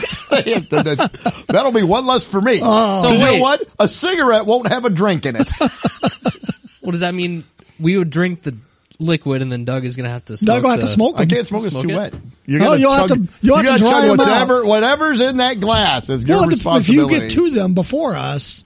[1.47, 2.59] That'll be one less for me.
[2.59, 3.41] So 'Cause you know wait.
[3.41, 3.63] what?
[3.79, 5.49] A cigarette won't have a drink in it.
[6.81, 7.43] What does that mean?
[7.79, 8.55] We would drink the
[8.99, 10.37] liquid, and then Doug is gonna have to.
[10.37, 11.29] Smoke Doug will have to the- smoke I them.
[11.29, 11.63] can't smoke.
[11.65, 11.95] It's Smoke too it?
[11.95, 12.13] wet.
[12.45, 14.17] You're gonna you'll have to- you'll have you to gotta dry chug 'em out.
[14.19, 18.15] whatever, whatever's in that glass is your Well, if, if you get to them before
[18.15, 18.63] us,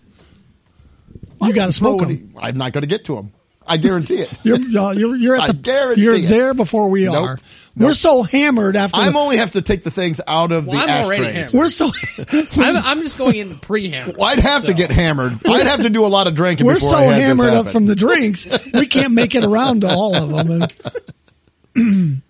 [1.42, 2.34] you got to smoke Nobody- them.
[2.40, 3.32] I'm not going to get to them.
[3.66, 4.32] I guarantee it.
[4.44, 6.28] You're, uh, you're, you're I at the, guarantee you're it.
[6.28, 7.16] there before we Nope.
[7.16, 7.40] are.
[7.80, 7.88] Nope.
[7.88, 8.98] We're so hammered after.
[9.00, 11.34] I'm the- only have to take the things out of Well, the I'm ashtrays.
[11.34, 11.54] hammered.
[11.54, 11.90] we're so,
[12.62, 14.18] I'm, I'm just going in pre-hammered.
[14.18, 15.40] Well, I'd have to get hammered.
[15.48, 16.66] I'd have to do a lot of drinking.
[16.66, 19.46] we're before so I had this hammered up from the drinks, we can't make it
[19.46, 20.68] around to all of them.
[21.76, 22.22] And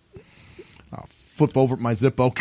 [0.93, 2.37] I'll flip over my Zippo,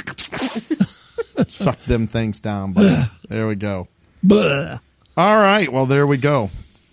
[1.51, 2.73] suck them things down.
[2.75, 3.89] But there we go.
[4.23, 4.79] blah.
[5.17, 5.73] All right.
[5.73, 6.51] Well, there we go.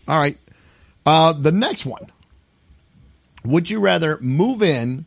[0.08, 0.38] All right.
[1.06, 2.10] Uh, the next one.
[3.43, 5.06] Would you rather move in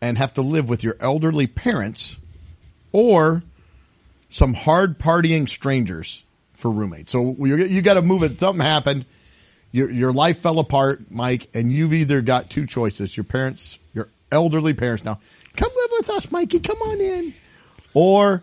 [0.00, 2.16] and have to live with your elderly parents
[2.92, 3.42] or
[4.28, 7.12] some hard partying strangers for roommates?
[7.12, 8.38] So you you got to move it.
[8.38, 9.04] Something happened.
[9.70, 13.16] Your, your life fell apart, Mike, and you've either got two choices.
[13.16, 15.20] Your parents, your elderly parents now,
[15.56, 16.60] come live with us, Mikey.
[16.60, 17.34] Come on in.
[17.92, 18.42] Or,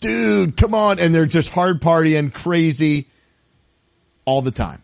[0.00, 0.98] dude, come on.
[0.98, 3.08] And they're just hard partying, crazy
[4.24, 4.82] all the time.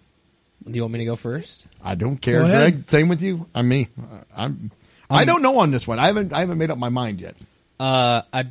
[0.64, 1.66] Do you want me to go first?
[1.82, 2.88] I don't care, Greg.
[2.88, 3.46] Same with you.
[3.54, 3.88] I mean,
[4.36, 4.70] I'm.
[5.10, 5.98] I don't know on this one.
[5.98, 6.32] I haven't.
[6.32, 7.34] I haven't made up my mind yet.
[7.80, 8.46] Uh, I,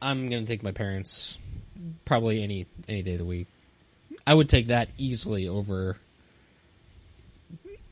[0.00, 1.38] I'm gonna take my parents.
[2.04, 3.46] Probably any any day of the week.
[4.26, 5.96] I would take that easily over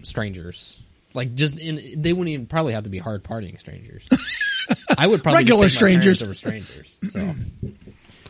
[0.02, 0.80] strangers.
[1.14, 4.08] Like just in, they wouldn't even probably have to be hard partying strangers.
[4.98, 6.22] I would probably Regular just take my strangers.
[6.22, 6.98] over strangers.
[7.12, 7.34] So.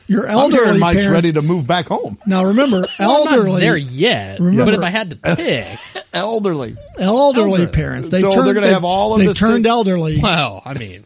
[0.09, 1.15] Your I'm elderly Mike's parents.
[1.15, 2.19] ready to move back home.
[2.27, 4.41] now remember, Well, I'm not elderly, there yet.
[4.41, 5.79] Remember- but if I had to pick,
[6.13, 6.77] Elderly.
[6.99, 8.09] elderly Elder- parents.
[8.11, 10.21] They've So turned, they're gonna they've- all of They've this turned thing- elderly.
[10.21, 11.05] well, I mean,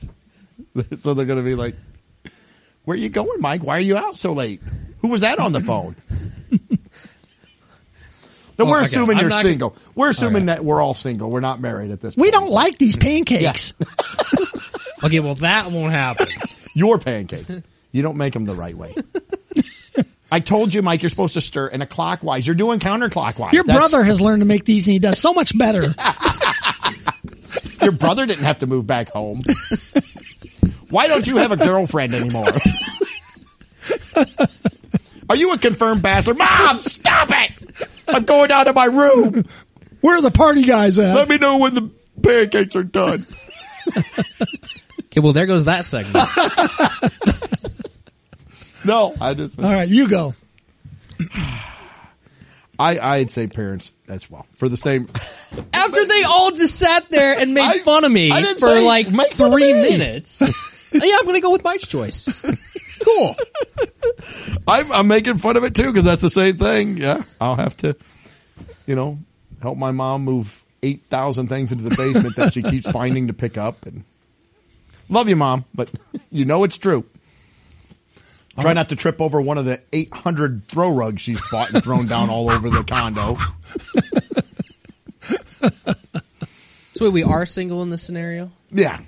[1.04, 1.74] so they're going to be like,
[2.84, 3.62] "Where are you going, Mike?
[3.62, 4.60] Why are you out so late?
[5.00, 5.96] Who was that on the phone?"
[8.58, 9.76] No, Well, we're oh, okay, assuming I'm you're not gonna- single.
[9.94, 10.54] We're assuming right.
[10.56, 11.28] that we're all single.
[11.28, 12.14] We're not married at this.
[12.14, 12.26] Point.
[12.26, 13.74] We don't like these pancakes.
[15.04, 16.26] okay, well that won't happen.
[16.74, 17.50] your pancakes.
[17.92, 18.94] You don't make them the right way.
[20.30, 22.46] I told you, Mike, you're supposed to stir in a clockwise.
[22.46, 23.52] You're doing counterclockwise.
[23.52, 25.94] Your That's- brother has learned to make these, and he does so much better.
[27.82, 29.40] Your brother didn't have to move back home.
[30.90, 32.46] Why don't you have a girlfriend anymore?
[35.28, 36.38] Are you a confirmed bastard?
[36.38, 37.52] Mom, stop it!
[38.08, 39.44] I'm going down to my room.
[40.00, 41.14] Where are the party guys at?
[41.14, 41.90] Let me know when the
[42.22, 43.20] pancakes are done.
[43.96, 46.16] Okay, well there goes that segment.
[48.86, 50.34] No, I just All right, you go.
[52.78, 55.08] I I'd say parents as well for the same.
[55.72, 59.10] After they all just sat there and made I- fun of me for say like
[59.10, 59.80] make three me.
[59.82, 60.42] minutes.
[60.92, 62.44] yeah, I'm gonna go with Mike's choice.
[63.04, 63.36] Cool.
[64.66, 66.96] I'm, I'm making fun of it too because that's the same thing.
[66.96, 67.94] Yeah, I'll have to,
[68.86, 69.18] you know,
[69.62, 73.32] help my mom move eight thousand things into the basement that she keeps finding to
[73.34, 73.84] pick up.
[73.86, 74.02] And
[75.08, 75.90] love you, mom, but
[76.30, 77.04] you know it's true.
[78.60, 82.06] Try not to trip over one of the 800 throw rugs she's bought and thrown
[82.06, 83.36] down all over the condo.
[86.96, 88.50] So wait, we are single in this scenario.
[88.72, 88.98] Yeah,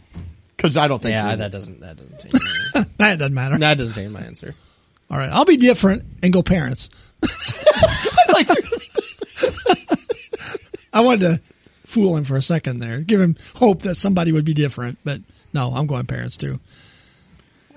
[0.55, 1.13] because I don't think.
[1.13, 2.35] Yeah, that doesn't that doesn't change.
[2.99, 3.57] That doesn't matter.
[3.57, 4.55] that doesn't change my answer.
[5.11, 6.91] All right, I'll be different and go parents.
[10.93, 11.41] I wanted to
[11.87, 15.23] fool him for a second there, give him hope that somebody would be different, but
[15.55, 16.61] no, I'm going parents too.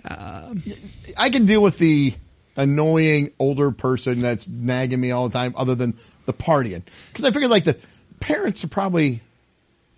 [0.03, 2.13] I can deal with the
[2.55, 6.83] annoying older person that's nagging me all the time, other than the partying.
[7.09, 7.77] Because I figured like the
[8.19, 9.21] parents are probably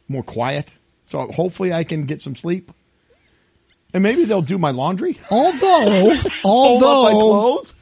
[0.07, 0.73] more quiet,
[1.05, 2.71] so hopefully I can get some sleep.
[3.93, 5.19] and maybe they'll do my laundry.
[5.31, 7.73] Although, up my although clothes.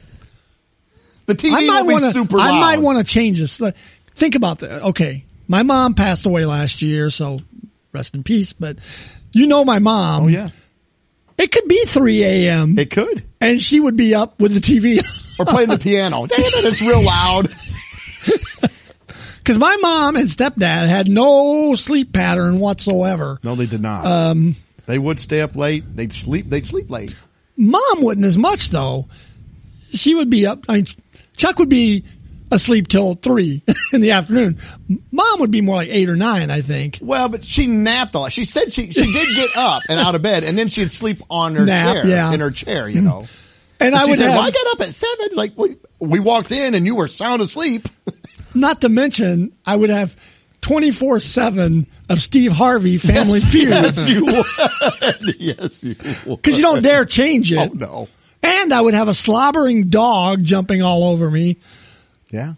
[1.28, 3.62] The TV I might will be super I might want to change this.
[4.16, 4.84] Think about that.
[4.90, 7.40] Okay, my mom passed away last year, so
[7.94, 8.54] rest in peace.
[8.54, 8.78] But
[9.32, 10.24] you know my mom.
[10.24, 10.50] Oh yeah,
[11.42, 12.78] It could be 3 a.m.
[12.78, 13.24] it could.
[13.42, 15.00] and she would be up with the TV.
[15.40, 16.26] Or playing the piano.
[16.28, 17.50] Damn it, it's real loud.
[19.44, 23.40] Cause my mom and stepdad had no sleep pattern whatsoever.
[23.44, 24.06] No, they did not.
[24.06, 25.84] Um, they would stay up late.
[25.96, 26.46] They'd sleep.
[26.48, 27.20] They'd sleep late.
[27.58, 29.08] Mom wouldn't as much though.
[29.94, 30.66] She would be up.
[30.70, 30.86] I mean,
[31.38, 32.06] Chuck would be
[32.52, 34.60] asleep till three in the afternoon.
[35.12, 37.00] Mom would be more like eight or nine, I think.
[37.02, 38.34] Well, but she napped a lot.
[38.34, 41.20] She said she she did get up and out of bed, and then she'd sleep
[41.30, 42.34] on her Nap, chair yeah.
[42.34, 42.88] in her chair.
[42.90, 43.26] You know.
[43.80, 45.30] And I would said, have, "Well, I got up at seven.
[45.34, 47.88] Like we, we walked in and you were sound asleep.
[48.54, 50.16] not to mention, I would have
[50.62, 53.70] 24 seven of Steve Harvey Family Feud.
[53.70, 55.36] yes, you would.
[55.40, 55.96] yes, you
[56.28, 56.44] would.
[56.44, 57.58] Cause you don't dare change it.
[57.58, 58.08] Oh no.
[58.44, 61.58] And I would have a slobbering dog jumping all over me.
[62.32, 62.54] Yeah.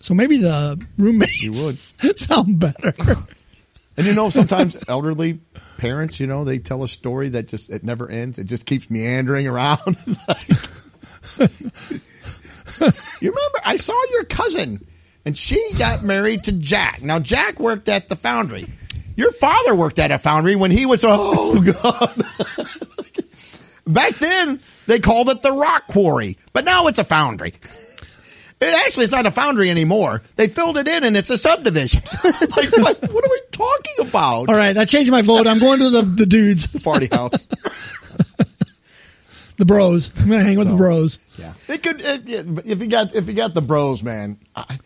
[0.00, 1.78] So maybe the roommates you would.
[2.18, 2.92] sound better.
[3.96, 5.34] And you know, sometimes elderly
[5.78, 8.38] parents, you know, they tell a story that just it never ends.
[8.38, 9.78] It just keeps meandering around.
[9.86, 10.16] you
[13.20, 13.60] remember?
[13.64, 14.84] I saw your cousin,
[15.24, 17.02] and she got married to Jack.
[17.02, 18.66] Now Jack worked at the foundry.
[19.14, 21.04] Your father worked at a foundry when he was.
[21.04, 22.24] Oh God!
[23.86, 27.54] Back then, they called it the rock quarry, but now it's a foundry.
[28.60, 30.22] It actually, it's not a foundry anymore.
[30.36, 32.02] They filled it in, and it's a subdivision.
[32.24, 34.48] like, what, what are we talking about?
[34.48, 34.76] All right.
[34.76, 35.46] I changed my vote.
[35.46, 37.32] I'm going to the, the dudes, Party house.
[39.58, 40.10] the bros.
[40.20, 41.18] I'm going to hang with the bros.
[41.36, 42.00] Yeah, it could.
[42.00, 44.38] It, it- if you got if you got the bros, man.
[44.56, 44.78] I,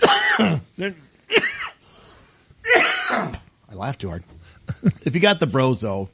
[3.70, 4.24] I laugh too hard.
[5.04, 6.08] If you got the bros, though,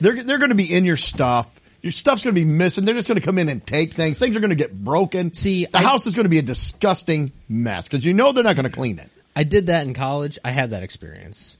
[0.00, 1.48] they're they're going to be in your stuff.
[1.86, 2.84] Your stuff's going to be missing.
[2.84, 4.18] They're just going to come in and take things.
[4.18, 5.32] Things are going to get broken.
[5.32, 8.42] See, the I- house is going to be a disgusting mess because you know they're
[8.42, 9.08] not going to clean it.
[9.36, 10.36] I did that in college.
[10.44, 11.58] I had that experience.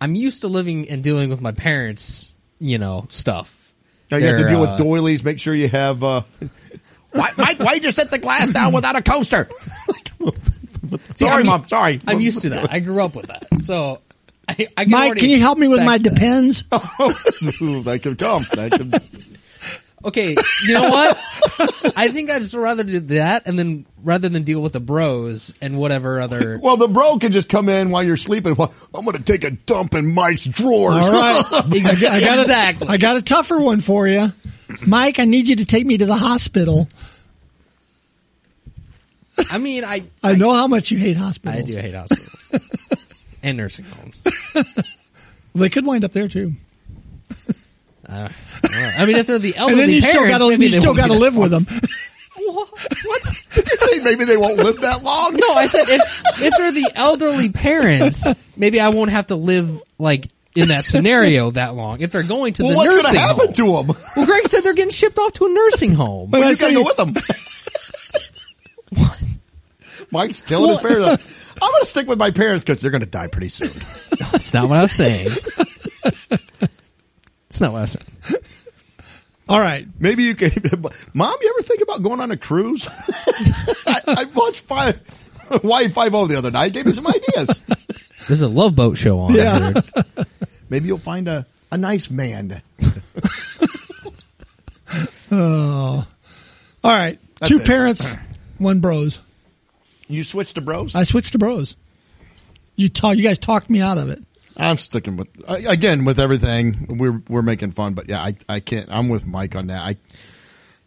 [0.00, 3.72] I'm used to living and dealing with my parents, you know, stuff.
[4.10, 5.22] Now you have to deal uh, with doilies.
[5.22, 6.02] Make sure you have.
[6.02, 6.22] Uh,
[7.12, 9.48] why, Mike, why'd you set the glass down without a coaster?
[11.14, 11.68] See, sorry, I'm- mom.
[11.68, 12.00] Sorry.
[12.08, 12.72] I'm used to that.
[12.72, 13.46] I grew up with that.
[13.62, 14.00] So,
[14.48, 16.14] I, I can Mike, can you help me with my that.
[16.14, 16.64] depends?
[16.72, 16.82] oh,
[17.84, 18.42] that could come.
[18.54, 19.27] That could.
[20.08, 20.34] Okay,
[20.66, 21.18] you know what?
[21.96, 25.52] I think I'd just rather do that and then rather than deal with the bros
[25.60, 26.58] and whatever other.
[26.62, 28.54] Well, the bro can just come in while you're sleeping.
[28.54, 31.04] Well, I'm going to take a dump in Mike's drawers.
[31.04, 31.44] All right.
[31.74, 32.88] Ex- I got exactly.
[32.88, 34.28] A, I got a tougher one for you.
[34.86, 36.88] Mike, I need you to take me to the hospital.
[39.50, 41.64] I mean, I I know how much you hate hospitals.
[41.64, 44.20] I do hate hospitals and nursing homes.
[45.54, 46.52] They could wind up there too.
[48.08, 48.28] Uh,
[48.64, 48.94] I.
[48.98, 50.70] I mean, if they're the elderly And then you still parents, got to maybe you
[50.72, 51.66] they still got to live with them.
[53.04, 53.32] What?
[54.04, 55.34] Maybe they won't live that long.
[55.34, 56.00] No, I said if
[56.40, 61.50] if they're the elderly parents, maybe I won't have to live like in that scenario
[61.50, 62.00] that long.
[62.00, 63.96] If they're going to Well, the what's going nursing to happen home, to them?
[64.16, 66.30] well, Greg said they're getting shipped off to a nursing home.
[66.30, 67.14] But you I got to say, go with them.
[70.10, 73.06] Mike's telling his parents, I'm going to stick with my parents because they're going to
[73.06, 73.68] die pretty soon.
[74.32, 75.28] That's not what I was saying.
[77.48, 78.42] That's not what I saying.
[79.48, 79.86] all right.
[79.98, 80.52] Maybe you can.
[81.14, 82.86] Mom, you ever think about going on a cruise?
[83.86, 85.00] I, I watched five,
[85.48, 86.72] Hawaii Five O the other night.
[86.72, 87.60] Gave me some ideas.
[88.26, 89.34] There's a love boat show on.
[89.34, 89.72] Yeah.
[90.68, 92.60] Maybe you'll find a, a nice man.
[95.30, 96.06] oh.
[96.84, 97.18] All right.
[97.40, 97.66] That's Two it.
[97.66, 98.14] parents,
[98.58, 99.20] one bros.
[100.08, 100.94] You switch to bros?
[100.94, 101.76] I switched to bros.
[102.76, 103.16] You talk.
[103.16, 104.22] You guys talked me out of it.
[104.58, 106.86] I'm sticking with uh, again with everything.
[106.90, 108.88] We're we're making fun, but yeah, I I can't.
[108.90, 109.80] I'm with Mike on that.
[109.80, 109.96] I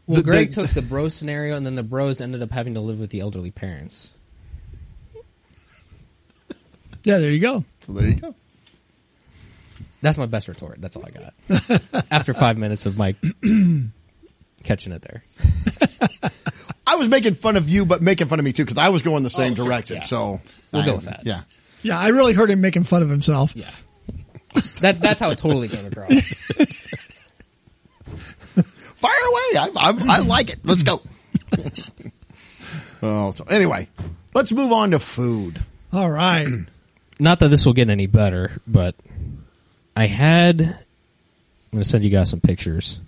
[0.08, 2.74] Well, The- Greg the- took the bro scenario, and then the bros ended up having
[2.76, 4.14] to live with the elderly parents.
[7.04, 7.66] Yeah, there you go.
[7.86, 8.36] so there you go.
[10.04, 10.82] That's my best retort.
[10.82, 12.06] That's all I got.
[12.12, 13.16] After five minutes of Mike
[14.64, 15.24] catching it there.
[16.88, 19.02] I was making fun of you, but making fun of me too because I was
[19.02, 19.98] going the oh, same Oh, sure, direction.
[19.98, 20.04] yeah.
[20.06, 21.22] So We'll go with that.
[21.26, 21.44] Yeah.
[21.82, 23.56] Yeah, I really heard him making fun of himself.
[23.56, 23.70] Yeah.
[24.82, 26.10] That that's how it totally came across.
[29.02, 29.58] Fire away.
[29.58, 30.60] I, I, I like it.
[30.64, 31.02] Let's go.
[33.02, 33.88] oh, so anyway,
[34.34, 35.64] let's move on to food.
[35.94, 36.48] All right.
[37.20, 38.96] Not that this will get any better, but
[39.96, 40.62] I had.
[40.62, 43.00] I'm going to send you guys some pictures.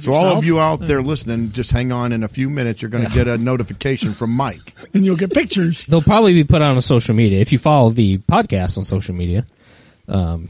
[0.00, 2.12] So all of you out there listening, just hang on.
[2.12, 4.74] In a few minutes, you're going to get a notification from Mike.
[4.94, 5.84] And you'll get pictures.
[5.84, 9.14] They'll probably be put on on social media if you follow the podcast on social
[9.14, 9.46] media.
[10.08, 10.48] Um,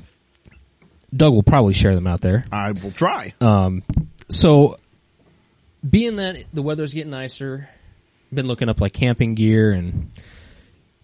[1.14, 2.44] Doug will probably share them out there.
[2.52, 3.35] I will try.
[4.28, 4.76] So,
[5.88, 7.68] being that the weather's getting nicer,
[8.33, 10.11] been looking up like camping gear and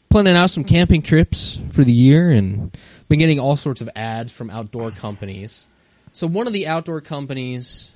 [0.08, 2.74] planning out some camping trips for the year, and
[3.08, 5.66] been getting all sorts of ads from outdoor companies.
[6.12, 7.92] So, one of the outdoor companies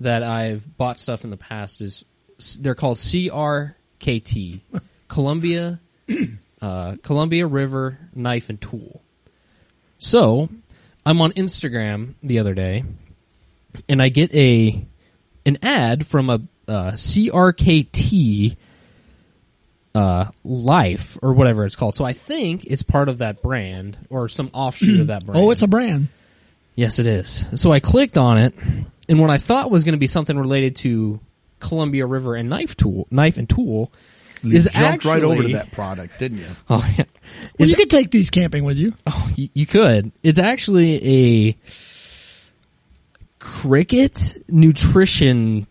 [0.00, 2.04] that I've bought stuff in the past is
[2.58, 4.60] they're called CRKT,
[5.08, 5.80] Columbia,
[6.60, 9.02] uh, Columbia River Knife and Tool.
[9.98, 10.48] So,
[11.04, 12.84] I'm on Instagram the other day,
[13.88, 14.86] and I get a
[15.46, 18.56] an ad from a uh, CRKT
[19.94, 21.94] uh, Life or whatever it's called.
[21.94, 25.42] So I think it's part of that brand or some offshoot of that brand.
[25.42, 26.08] Oh, it's a brand.
[26.74, 27.46] yes, it is.
[27.60, 28.54] So I clicked on it,
[29.10, 31.20] and what I thought was going to be something related to
[31.58, 33.92] Columbia River and knife tool, knife and tool,
[34.42, 36.46] You is jumped actually right over to that product, didn't you?
[36.70, 37.04] Oh, yeah.
[37.58, 38.94] Well, you could take these camping with you.
[39.06, 40.12] Oh, you, you could.
[40.22, 41.56] It's actually a
[43.40, 45.66] cricket nutrition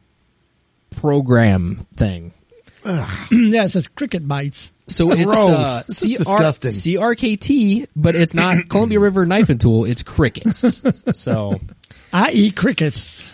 [0.91, 2.33] program thing.
[2.85, 4.71] yeah, it says cricket bites.
[4.87, 5.49] So it's Gross.
[5.49, 6.33] uh, CR.
[6.69, 9.85] CRKT, but it's not Columbia River Knife and Tool.
[9.85, 10.83] It's crickets.
[11.13, 11.59] So
[12.13, 13.28] I eat crickets.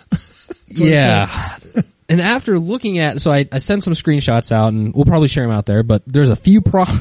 [0.80, 1.58] What it yeah.
[2.08, 5.44] And after looking at, so I, I sent some screenshots out, and we'll probably share
[5.44, 5.82] them out there.
[5.82, 6.86] But there's a few pro.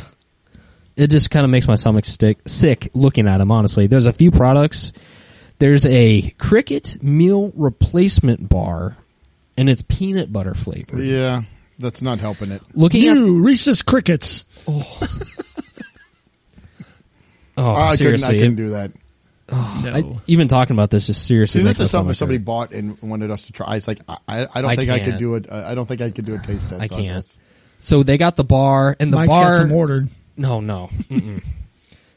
[0.96, 3.50] It just kind of makes my stomach stick sick looking at them.
[3.50, 4.92] Honestly, there's a few products.
[5.58, 8.96] There's a cricket meal replacement bar,
[9.56, 11.00] and it's peanut butter flavored.
[11.00, 11.42] Yeah,
[11.80, 12.62] that's not helping it.
[12.74, 14.44] Looking at You Reese's crickets.
[14.68, 14.98] Oh.
[17.56, 18.92] oh, I couldn't, I seriously, couldn't do that.
[19.82, 19.90] No.
[19.94, 21.60] I, even talking about this is seriously.
[21.60, 22.44] See, this is something stomach somebody hurt.
[22.44, 23.76] bought and wanted us to try.
[23.76, 25.50] It's like, I, I I don't I think I could do it.
[25.50, 26.80] I don't think I could do a taste test.
[26.80, 27.24] I can't.
[27.24, 27.38] this.
[27.80, 29.52] So they got the bar, and the Mike's bar.
[29.52, 30.08] got some ordered.
[30.36, 30.90] No, no.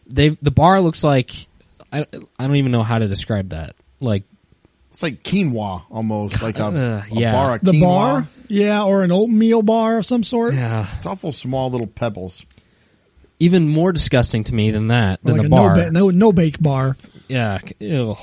[0.08, 1.32] They the bar looks like
[1.92, 2.06] I
[2.40, 3.76] I don't even know how to describe that.
[4.00, 4.24] Like
[4.92, 7.32] It's like quinoa almost, like a, Uh, a yeah.
[7.34, 8.28] bar of The bar?
[8.48, 10.54] Yeah, or an oatmeal bar of some sort.
[10.54, 12.46] yeah, It's awful small little pebbles.
[13.40, 15.76] Even more disgusting to me than that than like the bar.
[15.76, 16.96] no, ba- no no bake bar.
[17.28, 17.60] Yeah.
[17.80, 18.16] Ew.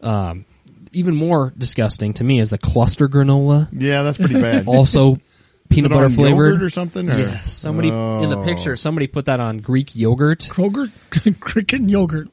[0.00, 0.44] Um,
[0.92, 4.64] even more disgusting to me is the cluster granola, Yeah, that's pretty bad.
[4.68, 5.18] also
[5.70, 7.10] peanut Is it butter on flavored or something.
[7.10, 7.18] Or?
[7.18, 7.50] Yes.
[7.52, 8.44] Somebody in the Oh.
[8.44, 10.90] picture, somebody put that on Greek yogurt, Kroger
[11.40, 12.28] cricket and yogurt.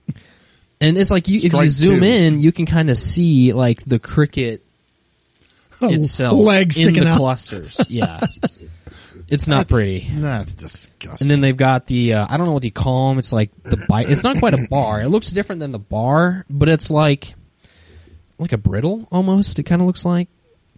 [0.82, 2.06] and it's like you if you zoom two.
[2.06, 4.64] in, you can kind of see like the cricket
[5.82, 7.18] itself Legs in sticking the out.
[7.18, 7.80] clusters.
[7.90, 8.20] Yeah,
[9.32, 10.08] it's not pretty.
[10.14, 11.18] That's disgusting.
[11.26, 13.20] And then they've got the uh, I don't know what you call them.
[13.20, 14.10] It's like the bite.
[14.10, 15.02] It's not quite a bar.
[15.02, 17.34] It looks different than the bar, but it's like
[18.38, 19.58] like a brittle almost.
[19.60, 20.28] It kind of looks like.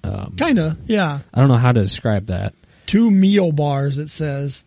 [0.04, 1.20] Um, Kinda, yeah.
[1.34, 2.54] I don't know how to describe that.
[2.86, 3.98] Two meal bars.
[3.98, 4.64] It says.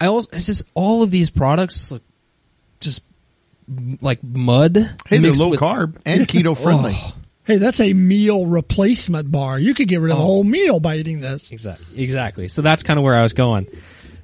[0.00, 2.02] I also it's just all of these products look
[2.80, 3.02] just
[4.00, 4.76] like mud.
[5.06, 6.92] hey, they're low with- carb and keto friendly.
[6.94, 7.14] Oh,
[7.46, 9.58] Hey, that's a meal replacement bar.
[9.58, 10.26] You could get rid of the Oh.
[10.26, 11.50] whole meal by eating this.
[11.50, 12.48] exactly, exactly.
[12.48, 13.66] So that's kind of where I was going.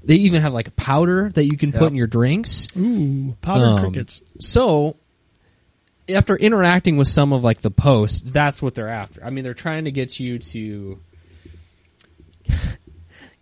[0.03, 2.67] They even have like a powder that you can put in your drinks.
[2.79, 4.23] Ooh, powdered Um, crickets.
[4.39, 4.97] So
[6.09, 9.23] after interacting with some of like the posts, that's what they're after.
[9.23, 10.99] I mean, they're trying to get you to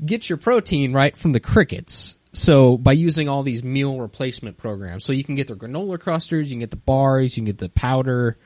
[0.05, 2.17] get your protein right from the crickets.
[2.33, 6.51] So by using all these meal replacement programs, so you can get the granola clusters,
[6.51, 8.37] you can get the bars, you can get the powder.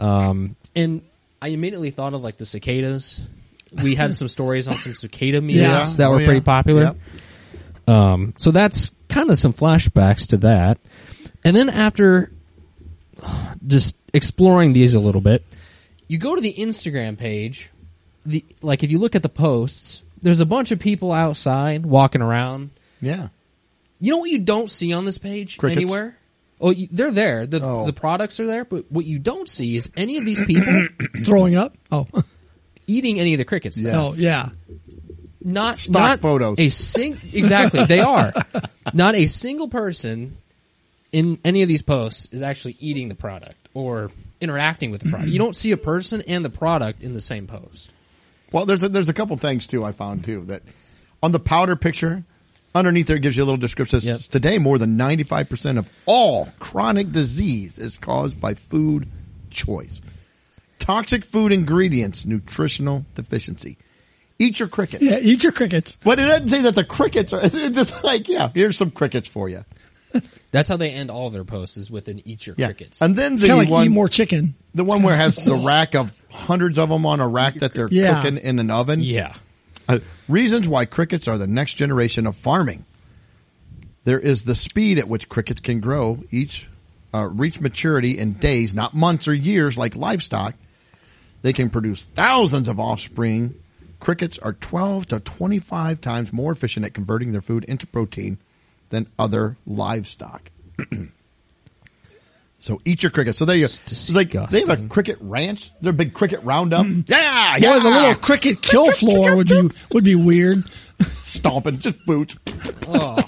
[0.00, 1.02] Um, and
[1.40, 3.20] I immediately thought of like the cicadas.
[3.82, 5.90] We had some stories on some cicada meals Yeah.
[5.98, 6.82] that were Oh, pretty popular.
[6.82, 6.96] Yep.
[7.88, 10.78] Um, so that's kind of some flashbacks to that.
[11.44, 12.30] And then after
[13.66, 15.44] just exploring these a little bit,
[16.08, 17.70] you go to the Instagram page.
[18.24, 22.22] The like if you look at the posts, there's a bunch of people outside walking
[22.22, 22.70] around.
[23.00, 23.28] Yeah.
[24.00, 25.80] You know what you don't see on this page Crickets.
[25.82, 26.16] anywhere?
[26.62, 27.46] Oh, they're there.
[27.46, 27.84] The Oh.
[27.86, 30.86] the products are there, but what you don't see is any of these people
[31.24, 31.76] Throwing up.
[31.90, 32.06] Oh,
[32.86, 33.82] eating any of the crickets.
[33.82, 33.94] Yes.
[33.96, 34.50] oh yeah.
[35.40, 36.58] not Stock not photos.
[36.58, 38.32] A sing exactly they are.
[38.94, 40.36] Not a single person
[41.12, 45.30] in any of these posts is actually eating the product or interacting with the product.
[45.30, 47.92] You don't see a person and the product in the same post.
[48.50, 50.62] Well, there's a, there's a couple things too I found too that
[51.22, 52.24] on the powder picture
[52.74, 53.98] underneath there gives you a little description.
[53.98, 54.30] It says, Yep.
[54.32, 59.08] Today, more than 95 percent of all chronic disease is caused by food
[59.50, 60.00] choice,
[60.78, 63.76] toxic food ingredients, nutritional deficiency.
[64.38, 65.02] Eat your crickets.
[65.02, 65.98] Yeah, eat your crickets.
[66.02, 67.40] But it doesn't say that the crickets are.
[67.44, 69.64] It's just like, yeah, here's some crickets for you.
[70.50, 73.00] That's how they end all their posts is with an eat your Yeah, crickets.
[73.02, 74.54] and then It's the like one, eat more chicken.
[74.74, 77.72] the one where it has the rack of hundreds of them on a rack that
[77.74, 78.20] they're Yeah.
[78.22, 79.00] cooking in an oven.
[79.00, 79.34] yeah.
[80.28, 82.84] Reasons why crickets are the next generation of farming.
[84.04, 86.22] There is the speed at which crickets can grow.
[86.30, 86.68] Each
[87.14, 90.54] uh, reach maturity in days, not months or years like livestock,
[91.42, 93.54] they can produce thousands of offspring.
[94.00, 98.38] Crickets are 12 to 25 times more efficient at converting their food into protein
[98.90, 100.50] than other livestock.
[102.62, 103.38] so eat your crickets.
[103.38, 103.66] So there you go.
[103.66, 105.70] It's It's like they have a cricket ranch.
[105.80, 106.86] They're a big cricket roundup.
[106.86, 107.08] Mm.
[107.08, 107.72] yeah, yeah.
[107.78, 110.66] Boy, the little cricket kill floor would be would be weird.
[111.00, 112.36] stomping, just boots.
[112.88, 113.18] Oh.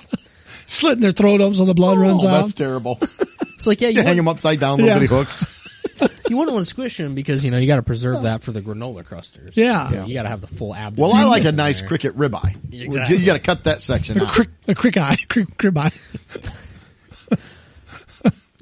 [0.66, 2.42] Slitting their throat up so the blood Oh, runs out.
[2.42, 2.98] that's terrible.
[3.54, 4.98] It's like yeah, you You hang them upside down, little Yeah.
[4.98, 6.20] bitty hooks.
[6.28, 8.50] you wouldn't want to squish them because you know you got to preserve that for
[8.52, 9.52] the granola crusters.
[9.56, 9.88] Yeah.
[9.88, 11.10] So You got to have the full abdomen.
[11.10, 11.88] Well, I like a nice there.
[11.88, 12.56] cricket ribeye.
[12.74, 13.16] Exactly.
[13.18, 14.32] You got to cut that section A out.
[14.32, 15.92] crick, a crick eye, crick, crick eye.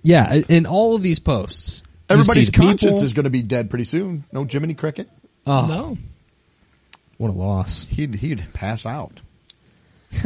[0.02, 3.70] Yeah, in all of these posts, Everybody's the conscience people- is going to be dead
[3.70, 4.24] pretty soon.
[4.32, 5.08] No Jiminy Cricket.
[5.46, 5.98] Oh, No.
[7.18, 7.86] what a loss!
[7.86, 9.20] He'd he'd pass out.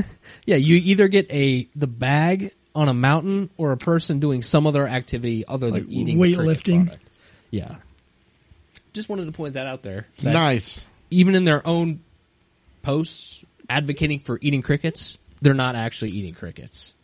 [0.46, 4.64] Yeah, you either get a the bag on a mountain or a person doing some
[4.66, 6.94] other activity other than Like eating weightlifting?
[7.50, 7.74] Yeah,
[8.92, 10.06] just wanted to point that out there.
[10.22, 10.84] that Nice.
[11.10, 12.00] Even in their own
[12.82, 16.94] posts advocating for eating crickets, they're not actually eating crickets.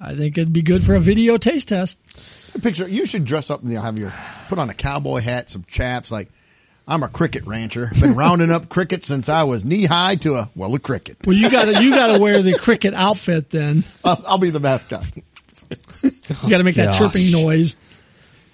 [0.00, 1.98] I think it'd be good for a video taste test.
[2.62, 2.88] Picture.
[2.88, 4.12] You should dress up and you know, have your
[4.48, 6.10] put on a cowboy hat, some chaps.
[6.10, 6.28] Like
[6.86, 7.90] I'm a cricket rancher.
[8.00, 11.18] Been rounding up crickets since I was knee high to a well a cricket.
[11.26, 13.84] Well, you gotta, you gotta wear the cricket outfit then.
[14.04, 15.10] I'll, I'll be the mascot.
[16.42, 16.98] You gotta make that gosh.
[16.98, 17.74] chirping noise.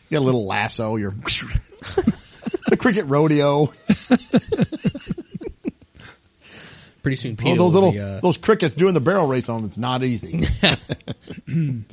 [0.09, 0.97] Get a little lasso.
[0.97, 1.11] Your
[2.69, 3.73] the cricket rodeo.
[7.05, 9.65] Pretty soon, Oh, those little be, uh, those crickets doing the barrel race on.
[9.67, 10.41] It's not easy.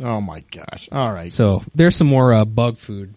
[0.00, 0.88] oh my gosh!
[0.92, 1.32] All right.
[1.32, 3.14] So there's some more uh, bug food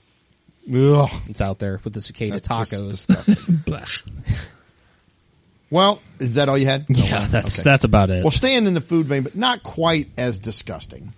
[0.73, 1.09] Ugh.
[1.27, 3.05] that's out there with the cicada That's tacos.
[3.65, 4.07] Blech.
[5.69, 6.89] well, is that all you had?
[6.89, 7.69] No, Yeah, well, that's okay.
[7.69, 8.23] that's about it.
[8.23, 11.11] Well, staying in the food vein, but not quite as disgusting.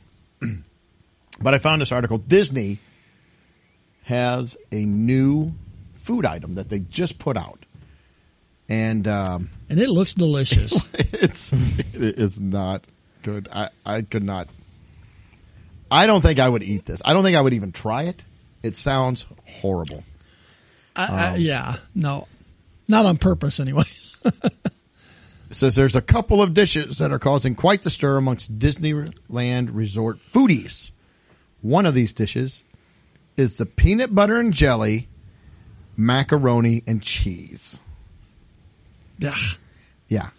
[1.39, 2.17] but I found this article.
[2.17, 2.79] Disney
[4.05, 5.53] has a new
[6.01, 7.59] food item that they just put out,
[8.69, 10.89] and um, And it looks delicious.
[10.93, 12.83] it's it is not
[13.23, 13.47] good.
[13.51, 14.47] I I could not.
[15.89, 17.01] I don't think I would eat this.
[17.05, 18.23] I don't think I would even try it.
[18.63, 20.03] It sounds horrible.
[20.95, 22.27] I, Um, I, yeah, no,
[22.87, 23.83] not on purpose anyway.
[25.51, 30.17] Says there's a couple of dishes that are causing quite the stir amongst Disneyland resort
[30.17, 30.91] foodies.
[31.61, 32.63] One of these dishes
[33.37, 35.07] is the peanut butter and jelly
[35.95, 37.79] macaroni and cheese.
[39.23, 39.57] Ugh.
[40.07, 40.29] Yeah.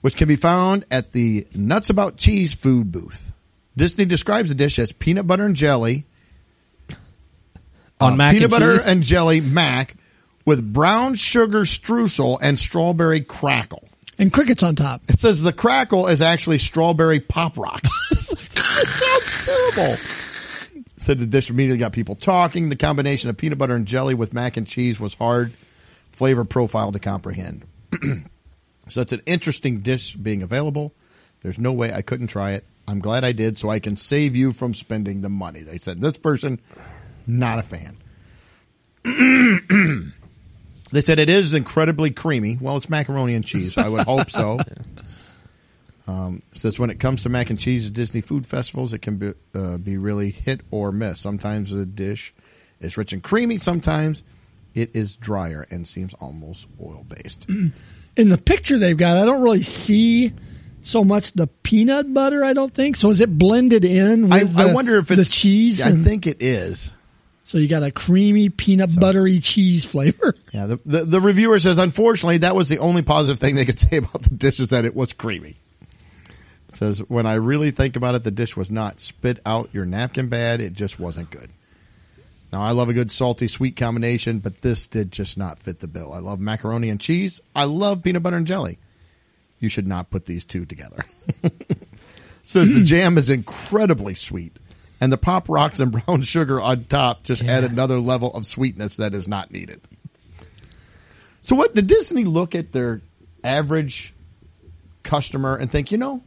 [0.00, 3.32] Which can be found at the Nuts About Cheese food booth.
[3.76, 6.04] Disney describes the dish as peanut butter and jelly
[8.00, 8.86] on uh, mac peanut and butter cheese.
[8.86, 9.96] and jelly mac
[10.44, 13.88] with brown sugar streusel and strawberry crackle.
[14.18, 15.00] and crickets on top.
[15.08, 17.90] It says the crackle is actually strawberry pop rocks.
[18.10, 19.96] it sounds terrible.
[20.96, 22.68] Said the dish immediately got people talking.
[22.68, 25.52] The combination of peanut butter and jelly with mac and cheese was hard
[26.12, 27.64] flavor profile to comprehend.
[28.88, 30.92] So it's an interesting dish being available.
[31.42, 32.64] There's no way I couldn't try it.
[32.86, 35.60] I'm glad I did so I can save you from spending the money.
[35.60, 36.60] They said this person,
[37.26, 37.96] not a fan.
[40.92, 42.58] They said it is incredibly creamy.
[42.60, 43.78] Well, it's macaroni and cheese.
[43.78, 44.58] I would hope so.
[46.04, 49.18] Um, says when it comes to mac and cheese at Disney food festivals, it can
[49.18, 51.20] be uh, be really hit or miss.
[51.20, 52.34] Sometimes the dish
[52.80, 53.58] is rich and creamy.
[53.58, 54.24] Sometimes
[54.74, 57.46] it is drier and seems almost oil based.
[58.16, 60.32] In the picture they've got, I don't really see
[60.82, 62.44] so much the peanut butter.
[62.44, 63.10] I don't think so.
[63.10, 65.80] Is it blended in I, with I the, wonder if it's the cheese?
[65.84, 66.90] I and- think it is.
[67.44, 67.56] so.
[67.58, 70.34] You got a creamy peanut buttery cheese flavor.
[70.52, 73.78] Yeah, the, the the reviewer says unfortunately that was the only positive thing they could
[73.88, 75.56] say about the dish is that it was creamy.
[76.68, 79.86] It says when I really think about it, the dish was not spit out your
[79.86, 80.60] napkin bad.
[80.60, 81.50] It just wasn't good.
[82.52, 85.88] Now I love a good salty sweet combination, but this did just not fit the
[85.88, 86.12] bill.
[86.12, 87.40] I love macaroni and cheese.
[87.56, 88.78] I love peanut butter and jelly.
[89.58, 91.02] You should not put these two together.
[92.42, 94.56] says the jam is incredibly sweet.
[95.00, 98.96] And the pop rocks and brown sugar on top just add another level of sweetness
[98.96, 99.80] that is not needed.
[101.40, 103.00] So what did Disney look at their
[103.42, 104.14] average
[105.02, 106.22] customer and think, you know,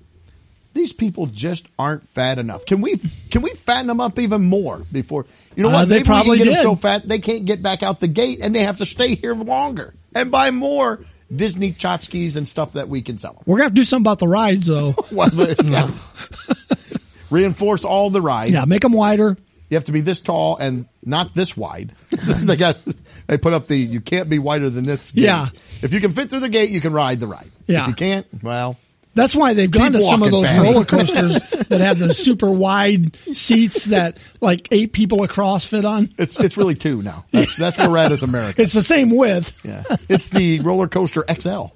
[0.75, 2.65] these people just aren't fat enough.
[2.67, 2.97] Can we
[3.31, 5.89] can we fatten them up even more before you know Uh, what?
[5.89, 6.61] they Maybe probably get them did.
[6.61, 9.33] so fat they can't get back out the gate and they have to stay here
[9.33, 10.99] longer and buy more
[11.35, 13.41] Disney tchotchkes and stuff that we can sell them.
[13.47, 14.93] We're gonna have to do something about the rides though.
[15.11, 15.29] Well,
[15.63, 15.89] yeah.
[17.31, 18.53] Reinforce all the rides.
[18.53, 19.35] yeah, make them wider.
[19.69, 21.93] You have to be this tall and not this wide.
[22.11, 22.77] they got
[23.25, 25.09] they put up the you can't be wider than this.
[25.11, 25.23] Gate.
[25.23, 25.47] Yeah.
[25.81, 27.49] If you can fit through the gate, you can ride the ride.
[27.65, 27.81] Yeah.
[27.83, 28.77] If you can't, well,
[29.15, 31.39] That's why they've gone Keep to some of those roller coasters
[31.69, 36.09] that have the super wide seats that like eight people across fit on.
[36.17, 37.25] It's it's really two now.
[37.31, 38.61] That's, that's where we're at as America.
[38.61, 39.65] It's the same width.
[39.65, 41.47] Yeah, it's the roller coaster XL.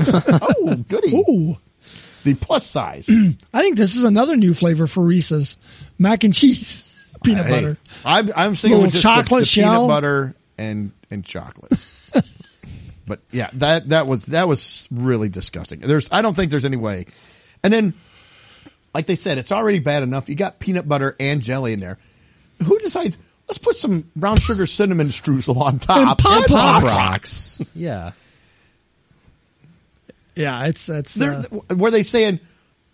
[0.00, 1.14] oh, goody!
[1.16, 1.58] Ooh.
[2.24, 3.06] The plus size.
[3.54, 5.56] I think this is another new flavor for Reese's
[5.98, 7.78] mac and cheese peanut Hey, butter.
[8.04, 9.74] I'm I'm Little with just the- chocolate the, shell.
[9.82, 11.72] peanut butter and and chocolate.
[13.06, 15.80] but yeah, that that was that was really disgusting.
[15.80, 17.06] There's I don't think there's any way.
[17.62, 17.94] And then,
[18.94, 20.28] like they said, it's already bad enough.
[20.28, 21.98] You got peanut butter and jelly in there.
[22.64, 23.16] Who decides?
[23.48, 25.96] Let's put some brown sugar cinnamon streusel on top.
[25.98, 27.02] And Pop Pop Rocks.
[27.02, 27.62] Rocks.
[27.74, 28.12] Yeah.
[30.34, 32.40] Yeah, it's that's They're, uh, were they saying,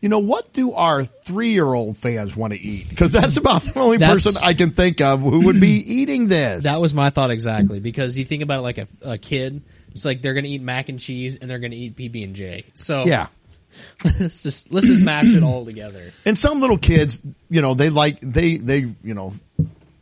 [0.00, 2.88] you know, what do our three-year-old fans want to eat?
[2.88, 6.28] Because that's about the only That's- person I can think of who would be eating
[6.28, 6.64] this.
[6.64, 9.62] That was my thought exactly because you think about it like a, a kid.
[9.94, 12.24] It's like they're going to eat mac and cheese and they're going to eat PB
[12.24, 12.64] and J.
[12.74, 13.28] So yeah.
[14.04, 16.12] let's just let's just mash it all together.
[16.26, 19.34] And some little kids, you know, they like they they you know,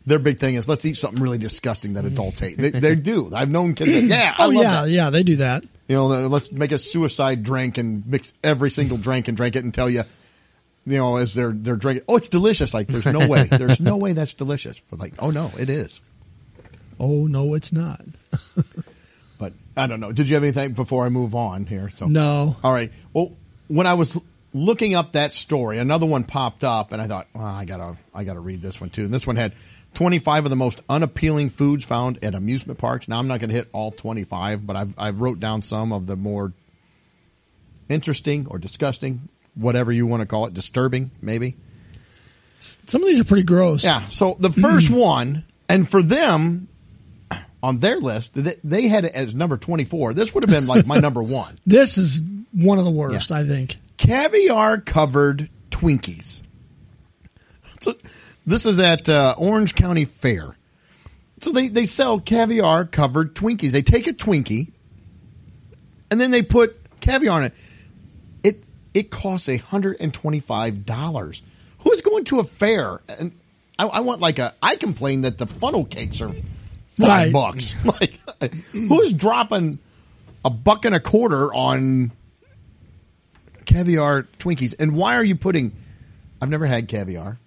[0.06, 2.56] their big thing is let's eat something really disgusting that adults hate.
[2.56, 3.30] They, they do.
[3.34, 3.92] I've known kids.
[3.92, 4.90] That, yeah, I oh love yeah, that.
[4.90, 5.64] yeah, they do that.
[5.88, 9.64] You know, let's make a suicide drink and mix every single drink and drink it
[9.64, 10.04] and tell you,
[10.86, 12.74] you know, as they're they're drinking, oh, it's delicious.
[12.74, 14.80] Like there's no way, there's no way that's delicious.
[14.90, 16.00] But like, oh no, it is.
[16.98, 18.02] Oh no, it's not.
[19.40, 20.12] But I don't know.
[20.12, 21.90] Did you have anything before I move on here?
[21.90, 22.56] So No.
[22.62, 22.92] All right.
[23.12, 23.32] Well,
[23.66, 24.16] when I was
[24.52, 28.24] looking up that story, another one popped up, and I thought, well, I gotta, I
[28.24, 29.04] gotta read this one too.
[29.04, 29.54] And this one had
[29.94, 33.08] 25 of the most unappealing foods found at amusement parks.
[33.08, 36.06] Now, I'm not going to hit all 25, but I've, I've wrote down some of
[36.06, 36.52] the more
[37.88, 41.56] interesting or disgusting, whatever you want to call it, disturbing, maybe.
[42.60, 43.82] Some of these are pretty gross.
[43.82, 44.06] Yeah.
[44.08, 46.68] So the first one, and for them,
[47.62, 50.14] on their list, they, they had it as number 24.
[50.14, 51.58] This would have been like my number one.
[51.66, 53.36] This is one of the worst, Yeah.
[53.36, 53.76] I think.
[53.96, 56.40] caviar covered Twinkies.
[57.80, 57.94] So
[58.46, 60.56] this is at uh, Orange County Fair.
[61.40, 63.70] So they, they sell caviar covered Twinkies.
[63.72, 64.72] They take a Twinkie
[66.10, 67.54] and then they put caviar on it.
[68.42, 71.42] It it costs a hundred and twenty five dollars.
[71.80, 73.00] Who is going to a fair?
[73.08, 73.32] And
[73.78, 74.52] I, I want like a.
[74.62, 76.32] I complain that the funnel cakes are
[77.00, 77.32] five Right.
[77.32, 77.74] bucks.
[78.40, 79.78] Like who's dropping
[80.44, 82.10] a buck and a quarter on
[83.66, 84.74] caviar Twinkies?
[84.78, 85.72] And why are you putting?
[86.40, 87.38] I've never had caviar.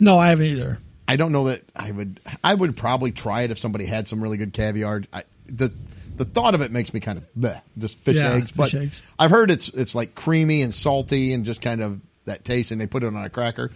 [0.00, 0.78] No, I haven't either.
[1.08, 2.20] I don't know that I would.
[2.42, 5.02] I would probably try it if somebody had some really good caviar.
[5.12, 5.72] I, the
[6.16, 8.52] the thought of it makes me kind of bleh, just fish Yeah, eggs.
[8.52, 9.02] But fish eggs.
[9.18, 12.80] I've heard it's it's like creamy and salty and just kind of that taste, and
[12.80, 13.70] they put it on a cracker.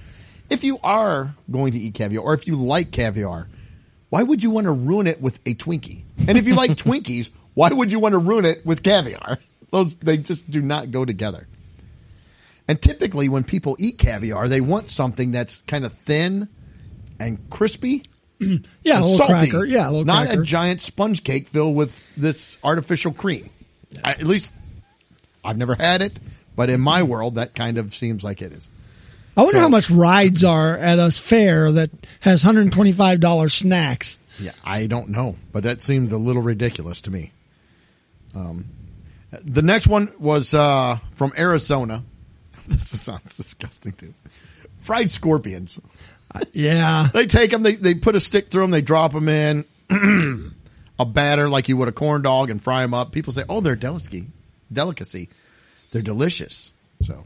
[0.48, 3.48] If you are going to eat caviar, or if you like caviar,
[4.16, 6.00] why would you want to ruin it with a Twinkie?
[6.26, 9.38] And if you like Twinkies, why would you want to ruin it with caviar?
[9.70, 11.46] Those they just do not go together.
[12.66, 16.48] And typically, when people eat caviar, they want something that's kind of thin
[17.20, 18.04] and crispy.
[18.82, 19.50] Yeah, a little salty.
[19.50, 19.66] cracker.
[19.66, 20.40] Yeah, a little not cracker.
[20.40, 23.50] a giant sponge cake filled with this artificial cream.
[24.02, 24.50] I, at least
[25.44, 26.18] I've never had it,
[26.54, 28.66] but in my world, that kind of seems like it is.
[29.36, 34.18] I wonder So- how much rides are at a fair that has $125 snacks.
[34.38, 37.32] Yeah, I don't know, but that seemed a little ridiculous to me.
[38.34, 38.66] Um,
[39.42, 42.02] the next one was uh, from Arizona.
[42.68, 44.12] This sounds disgusting too.
[44.80, 45.78] Fried scorpions.
[46.52, 47.08] Yeah.
[47.14, 49.64] They take them, they, they put a stick through them, they drop them in
[50.98, 53.12] a batter like you would a corn dog and fry them up.
[53.12, 54.26] People say, oh, they're delicacy.
[54.72, 55.28] Delicacy.
[55.92, 56.72] They're delicious.
[57.02, 57.24] So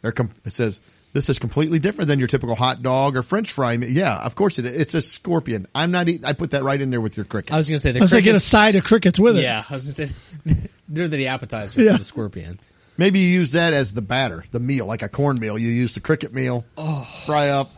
[0.00, 0.80] they're com- it says,
[1.12, 3.72] this is completely different than your typical hot dog or French fry.
[3.74, 4.74] Yeah, of course it is.
[4.80, 5.66] It's a scorpion.
[5.74, 6.24] I'm not eating.
[6.24, 7.52] I put that right in there with your cricket.
[7.52, 9.42] I was gonna say the Let's say get a side of crickets with it.
[9.42, 11.92] Yeah, I was gonna say they're the appetizer Yeah.
[11.92, 12.58] for the scorpion.
[12.98, 15.58] Maybe you use that as the batter, the meal, like a cornmeal.
[15.58, 17.02] You use the cricket meal, Oh.
[17.26, 17.70] fry up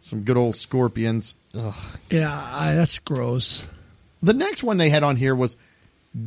[0.00, 1.34] some good old scorpions.
[2.10, 3.66] Yeah, I, that's gross.
[4.22, 5.56] The next one they had on here was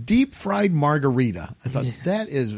[0.05, 1.55] deep fried margarita.
[1.65, 2.55] I thought that is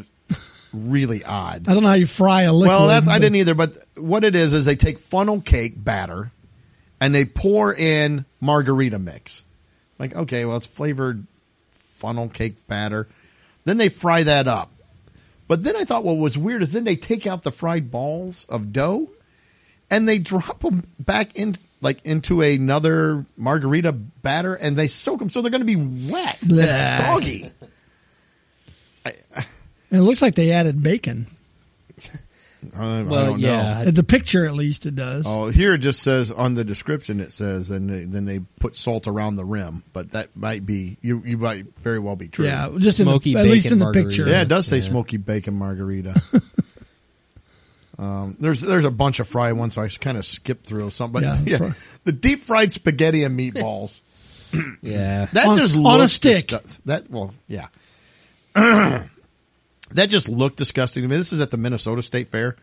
[0.76, 1.68] really odd.
[1.68, 2.68] I don't know how you fry a liquid.
[2.68, 3.56] Well, that's I didn't either.
[3.56, 6.32] But what it is is they take funnel cake batter
[7.00, 9.44] and they pour in margarita mix.
[9.98, 11.26] Like okay, well it's flavored
[11.96, 13.08] funnel cake batter.
[13.64, 14.72] Then they fry that up.
[15.48, 18.46] But then I thought what was weird is then they take out the fried balls
[18.50, 19.10] of dough
[19.90, 25.30] and they drop them back in like into another margarita batter and they soak them
[25.30, 27.52] so they're going to be wet and soggy.
[29.96, 31.28] And it looks like they added bacon.
[32.76, 33.48] I, I Well, don't know.
[33.48, 35.24] yeah, At the picture, at least, it does.
[35.26, 38.76] Oh, here it just says on the description it says, and they, then they put
[38.76, 41.22] salt around the rim, but that might be you.
[41.26, 42.46] You might very well be true.
[42.46, 44.10] yeah, just in Smoky the, at least in the margarita.
[44.10, 44.28] picture.
[44.28, 44.82] yeah, it does say Yeah.
[44.84, 46.20] smoky bacon margarita.
[47.98, 51.14] Um, there's there's a bunch of fried ones, so I kind of skipped through some.
[51.14, 51.74] But Yeah, yeah,
[52.04, 54.02] the deep fried spaghetti and meatballs.
[54.82, 55.28] Yeah.
[55.32, 56.48] That On- just on a stick.
[56.48, 57.68] disgu- that well, yeah.
[59.92, 61.18] that just looked disgusting to me.
[61.18, 62.56] This is at the Minnesota State Fair.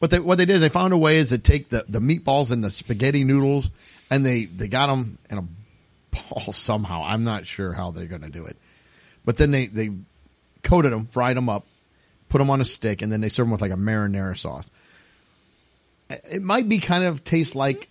[0.00, 2.50] But they, what they did they found a way is to take the, the meatballs
[2.50, 3.70] and the spaghetti noodles
[4.10, 5.44] and they, they got them in a
[6.10, 7.02] ball somehow.
[7.04, 8.56] I'm not sure how they're going to do it.
[9.24, 9.90] But then they, they
[10.62, 11.64] coated them, fried them up,
[12.28, 14.70] put them on a stick, and then they serve them with like a marinara sauce.
[16.10, 17.88] It might be kind of taste like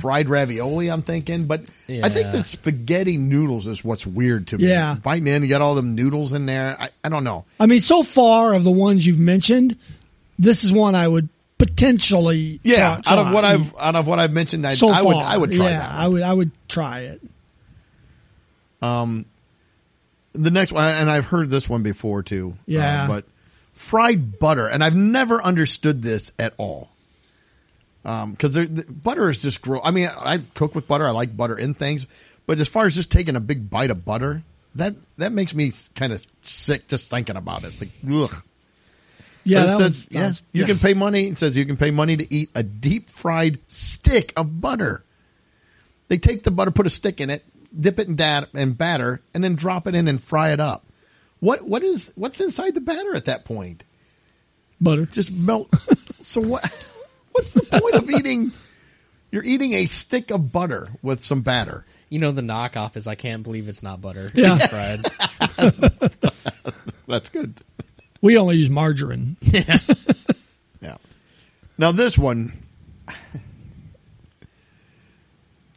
[0.00, 2.32] fried ravioli, I'm thinking, but I think Yeah.
[2.32, 4.68] the spaghetti noodles is what's weird to me.
[4.68, 4.94] Yeah.
[5.02, 6.76] Biting in, you got all them noodles in there.
[6.80, 7.44] I, I don't know.
[7.60, 9.76] I mean, so far of the ones you've mentioned,
[10.38, 11.28] this is one I would
[11.58, 12.60] potentially.
[12.62, 13.44] Yeah, try- out of what.
[13.44, 15.90] I've out of what I've mentioned, I, so I would I would try yeah, that.
[15.90, 17.20] I would I would try it.
[18.80, 19.26] Um,
[20.32, 22.54] the next one, and I've heard this one before too.
[22.56, 23.06] uh, Yeah.
[23.08, 23.24] but
[23.74, 26.88] fried butter, and I've never understood this at all.
[28.08, 29.82] Um, because the butter is just gross.
[29.84, 31.06] I mean, I cook with butter.
[31.06, 32.06] I like butter in things,
[32.46, 34.42] but as far as just taking a big bite of butter,
[34.76, 37.74] that that makes me kind of sick just thinking about it.
[37.78, 38.42] Like, ugh.
[39.44, 40.68] Yeah, it says, yeah, sounds- you yeah.
[40.68, 41.28] can pay money.
[41.28, 45.04] It says you can pay money to eat a deep fried stick of butter.
[46.08, 47.44] They take the butter, put a stick in it,
[47.78, 50.86] dip it in dat and batter, and then drop it in and fry it up.
[51.40, 53.84] What what is what's inside the batter at that point?
[54.80, 55.06] butter.
[55.06, 55.74] Just melt.
[55.78, 56.72] so what?
[57.38, 58.52] What's the point of eating?
[59.30, 61.84] You're eating a stick of butter with some batter.
[62.08, 64.30] You know the knockoff is I can't believe it's not butter.
[64.34, 64.58] Yeah.
[64.60, 65.04] It's fried.
[67.06, 67.54] That's good.
[68.20, 69.36] We only use margarine.
[70.80, 70.98] Yeah.
[71.76, 72.52] Now this one,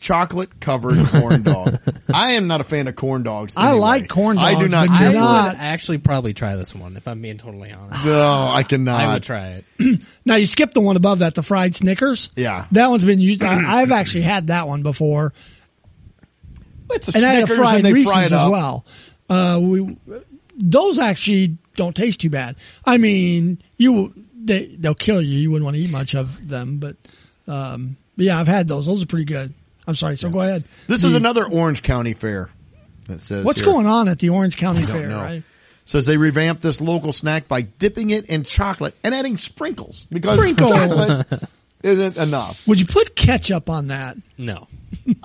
[0.02, 1.80] chocolate covered corn dog.
[2.14, 3.54] I am not a fan of corn dogs.
[3.56, 3.80] I anyway.
[3.82, 4.56] like corn dogs.
[4.56, 5.14] I do not but care.
[5.14, 8.04] not- I would actually probably try this one if I'm being totally honest.
[8.06, 9.00] No, I cannot.
[9.00, 10.02] I would try it.
[10.26, 12.30] Now you skipped the one above that, the fried Snickers.
[12.36, 12.66] Yeah.
[12.74, 13.42] that one's been used.
[13.44, 15.34] I, I've actually had that one before,
[16.92, 18.52] It's a and I had a Snickers fried and they Reese's fry it as up.
[18.52, 18.86] well.
[19.30, 19.98] Uh, we
[20.58, 22.56] those actually don't taste too bad.
[22.86, 25.38] I mean, you they they'll kill you.
[25.38, 26.98] You wouldn't want to eat much of them, but
[27.48, 28.86] um, but yeah, I've had those.
[28.86, 29.54] Those are pretty good.
[29.88, 30.18] I'm sorry.
[30.18, 30.64] So go ahead.
[30.88, 32.50] This The- is another Orange County fair.
[33.08, 33.70] That says What's here.
[33.70, 35.08] going on at the Orange County I don't Fair?
[35.10, 35.22] know.
[35.22, 35.44] Right?
[35.86, 40.38] Says they revamped this local snack by dipping it in chocolate and adding sprinkles because
[40.38, 40.72] Sprinkles.
[40.72, 41.44] chocolate
[41.84, 42.66] isn't enough.
[42.68, 44.16] Would you put ketchup on that?
[44.38, 44.68] No.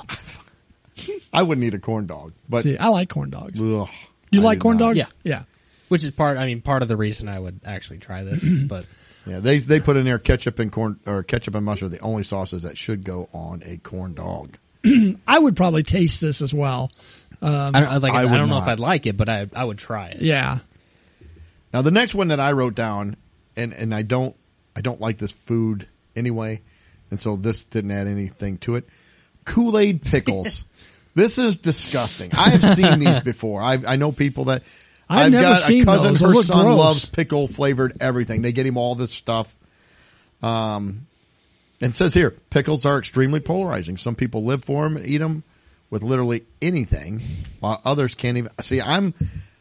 [1.32, 3.60] I wouldn't eat a corn dog, but See, I like corn dogs.
[3.60, 3.88] ugh,
[4.30, 4.86] You I like do corn not.
[4.86, 4.96] dogs?
[4.96, 5.04] Yeah.
[5.24, 5.42] Yeah.
[5.88, 6.38] Which is part.
[6.38, 8.42] I mean, part of the reason I would actually try this.
[8.66, 8.86] But
[9.26, 12.00] Yeah, they they put in there ketchup and corn or ketchup and mustard, are the
[12.00, 14.56] only sauces that should go on a corn dog.
[15.26, 16.92] I would probably taste this as well.
[17.42, 18.12] Um, I don't like.
[18.12, 19.78] I, I said, I would don't know if I'd like it, but I I would
[19.78, 20.22] try it.
[20.22, 20.58] Yeah.
[21.72, 23.16] Now the next one that I wrote down,
[23.56, 24.36] and and I don't
[24.76, 26.62] I don't like this food anyway,
[27.10, 28.88] and so this didn't add anything to it.
[29.44, 30.64] Kool Aid pickles.
[31.14, 32.30] this is disgusting.
[32.32, 33.60] I have seen these before.
[33.60, 34.62] I I know people that.
[35.08, 36.08] I've never got seen a cousin.
[36.12, 36.20] those.
[36.20, 36.78] Her Those look son gross.
[36.78, 38.42] loves pickle flavored everything.
[38.42, 39.54] They get him all this stuff.
[40.42, 41.06] Um,
[41.80, 43.96] and it says here, pickles are extremely polarizing.
[43.96, 45.42] Some people live for them and eat them
[45.90, 47.20] with literally anything,
[47.60, 48.80] while others can't even see.
[48.80, 49.14] I'm,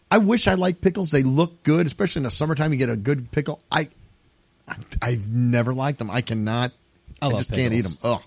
[0.10, 1.12] I wish I liked pickles.
[1.12, 2.72] They look good, especially in the summertime.
[2.74, 3.62] You get a good pickle.
[3.72, 3.90] I,
[4.68, 6.10] I I've never liked them.
[6.10, 6.72] I cannot.
[7.22, 7.98] I love just can't eat them.
[8.04, 8.22] Ugh.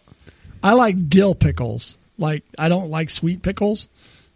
[0.62, 1.96] I like dill pickles.
[2.16, 3.88] Like I don't like sweet pickles,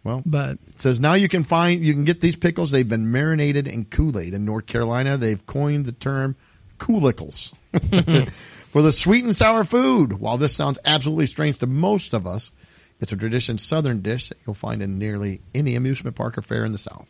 [0.03, 2.71] Well, but It says now you can find you can get these pickles.
[2.71, 5.17] They've been marinated in Kool Aid in North Carolina.
[5.17, 6.35] They've coined the term
[6.77, 7.53] "Koolickles"
[8.71, 10.13] for the sweet and sour food.
[10.13, 12.51] While this sounds absolutely strange to most of us,
[12.99, 16.65] it's a tradition Southern dish that you'll find in nearly any amusement park or fair
[16.65, 17.07] in the South.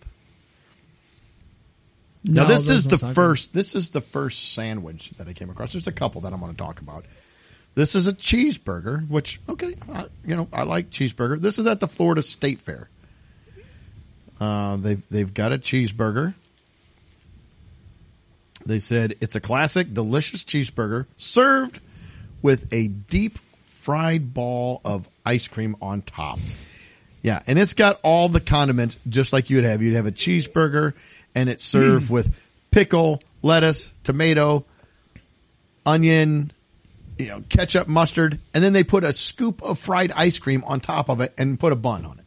[2.23, 3.53] Now this is the first.
[3.53, 5.73] This is the first sandwich that I came across.
[5.73, 7.05] There's a couple that I'm going to talk about.
[7.75, 11.39] This is a cheeseburger, which okay, I, you know I like cheeseburger.
[11.41, 12.89] This is at the Florida State Fair.
[14.39, 16.33] Uh, they've they've got a cheeseburger.
[18.65, 21.79] They said it's a classic, delicious cheeseburger served
[22.41, 26.39] with a deep fried ball of ice cream on top.
[27.21, 29.81] Yeah, and it's got all the condiments just like you'd have.
[29.81, 30.93] You'd have a cheeseburger,
[31.33, 32.33] and it's served with
[32.69, 34.65] pickle, lettuce, tomato,
[35.85, 36.51] onion,
[37.17, 40.79] you know, ketchup, mustard, and then they put a scoop of fried ice cream on
[40.79, 42.25] top of it and put a bun on it.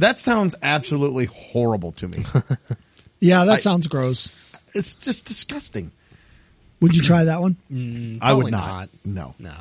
[0.00, 2.18] That sounds absolutely horrible to me.
[3.18, 4.30] Yeah, that I- sounds gross.
[4.74, 5.90] it's just disgusting.
[6.82, 7.56] Would you try that one?
[7.72, 8.88] Mm, I would Probably not.
[9.06, 9.34] No.
[9.38, 9.54] No.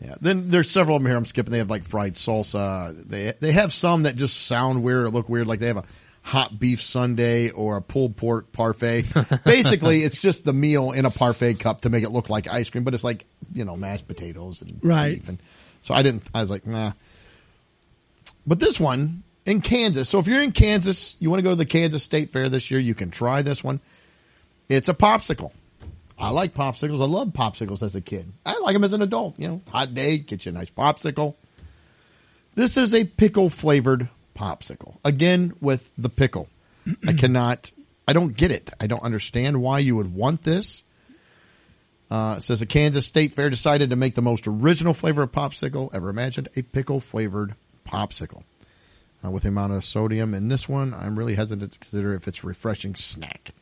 [0.00, 0.14] Yeah.
[0.18, 1.52] Then there's several of them here I'm skipping.
[1.52, 2.96] They have like fried salsa.
[3.06, 5.46] They they have some that just sound weird or look weird.
[5.46, 5.84] Like they have a
[6.22, 9.06] hot beef sundae or a pulled pork parfait.
[9.44, 12.70] Basically, it's just the meal in a parfait cup to make it look like ice
[12.70, 15.18] cream, but it's like you know mashed potatoes and Right.
[15.18, 15.28] beef.
[15.28, 15.38] And
[15.82, 16.22] so I didn't.
[16.34, 16.92] I was like, nah.
[18.46, 20.08] But this one in Kansas.
[20.08, 22.70] So if you're in Kansas, you want to go to the Kansas State Fair this
[22.70, 23.80] year, you can try this one.
[24.68, 25.52] It's a popsicle.
[26.18, 27.00] I like popsicles.
[27.02, 28.30] I love popsicles as a kid.
[28.46, 29.38] I like them as an adult.
[29.40, 31.34] You know, hot day, get you a nice popsicle.
[32.54, 34.96] This is a pickle flavored popsicle.
[35.04, 36.48] Again, with the pickle.
[37.06, 37.70] I cannot,
[38.08, 38.70] I don't get it.
[38.80, 40.82] I don't understand why you would want this.
[42.10, 45.32] Uh, it says the Kansas State Fair decided to make the most original flavor of
[45.32, 47.54] popsicle ever imagined, a pickle flavored
[47.86, 48.42] popsicle.
[49.24, 52.26] Uh, with the amount of sodium in this one, I'm really hesitant to consider if
[52.28, 53.52] it's a refreshing snack.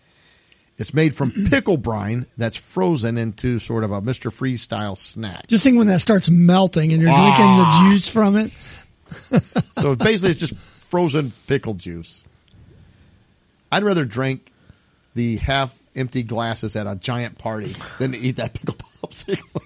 [0.78, 4.32] It's made from pickle brine that's frozen into sort of a Mr.
[4.32, 5.46] Freeze style snack.
[5.46, 7.82] Just think when that starts melting and you're drinking Ah.
[7.84, 8.50] the juice from it.
[9.80, 12.22] So basically, it's just frozen pickle juice.
[13.72, 14.50] I'd rather drink
[15.14, 19.62] the half empty glasses at a giant party than to eat that pickle popsicle.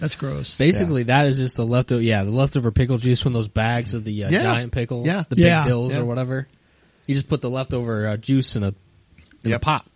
[0.00, 0.58] That's gross.
[0.58, 2.02] Basically, that is just the leftover.
[2.02, 4.42] Yeah, the leftover pickle juice from those bags of the uh, Yeah.
[4.42, 5.22] giant pickles, Yeah.
[5.28, 5.64] the big Yeah.
[5.64, 6.00] dills Yeah.
[6.00, 6.46] or whatever.
[7.06, 8.74] You just put the leftover uh, juice in a
[9.44, 9.60] in Yep.
[9.60, 9.86] a pot.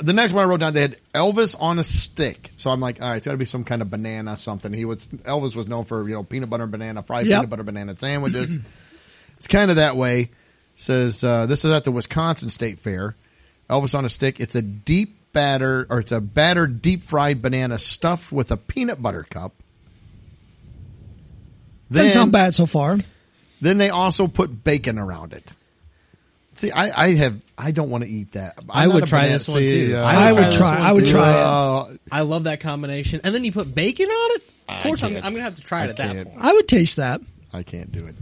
[0.00, 2.50] The next one I wrote down, they had Elvis on a stick.
[2.56, 4.72] So I'm like, all right, it's got to be some kind of banana something.
[4.72, 7.36] He was Elvis was known for you know peanut butter banana fried Yep.
[7.38, 8.54] peanut butter banana sandwiches.
[9.36, 10.30] it's kind of that way.
[10.76, 13.16] Says uh, this is at the Wisconsin State Fair.
[13.70, 14.40] Elvis on a stick.
[14.40, 19.00] It's a deep batter or it's a battered deep fried banana stuffed with a peanut
[19.02, 19.52] butter cup.
[21.90, 22.96] Doesn't sound bad so far.
[23.60, 25.52] Then they also put bacon around it.
[26.58, 28.54] See, I, I have, I don't want to eat that.
[28.58, 29.96] I'm I not would a try banana- this one, see, too.
[29.96, 31.10] uh, I would this try- one, I would too.
[31.12, 31.36] try it.
[31.44, 33.20] uh, I love that combination.
[33.24, 34.42] And then you put bacon on it.
[34.68, 35.24] Of I course, I'm, can't.
[35.24, 36.28] I'm gonna have to try it I at that can't.
[36.28, 36.40] point.
[36.44, 37.20] I would taste that.
[37.52, 38.14] I can't do it.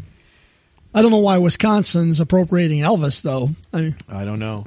[0.94, 3.48] I don't know why Wisconsin's appropriating Elvis though.
[3.72, 4.66] I mean, I don't know.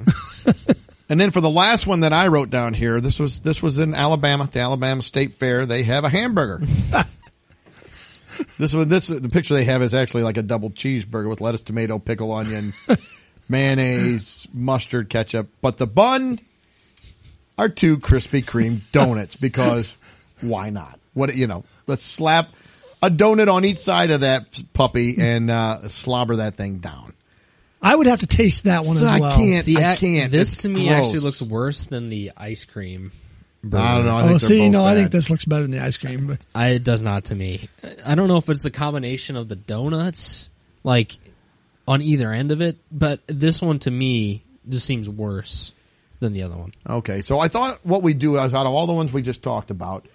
[1.08, 3.78] and then for the last one that I wrote down here, this was this was
[3.78, 5.64] in Alabama, the Alabama State Fair.
[5.64, 6.60] They have a hamburger.
[8.58, 11.62] this one, this the picture they have is actually like a double cheeseburger with lettuce,
[11.62, 12.64] tomato, pickle, onion,
[13.50, 15.48] mayonnaise, mustard, ketchup.
[15.60, 16.38] But the bun
[17.58, 19.96] are two Krispy Kreme donuts because
[20.40, 20.98] why not?
[21.14, 21.64] What you know?
[21.86, 22.48] Let's slap
[23.02, 27.14] a donut on each side of that puppy and uh, slobber that thing down.
[27.82, 29.36] I would have to taste that one So as I well.
[29.36, 30.30] can't- See, I I- can't.
[30.30, 31.06] This It's to me gross.
[31.06, 33.10] actually looks worse than the ice cream.
[33.64, 34.16] I don't know.
[34.16, 36.26] I Oh, think see, both no, I think this looks better than the ice cream.
[36.28, 37.68] But I, it does not to me.
[38.06, 40.48] I don't know if it's the combination of the donuts,
[40.84, 41.18] like
[41.90, 45.74] on either end of it, but this one to me just seems worse
[46.20, 46.70] than the other one.
[46.88, 49.42] Okay, so I thought what we do is out of all the ones we just
[49.42, 50.06] talked about,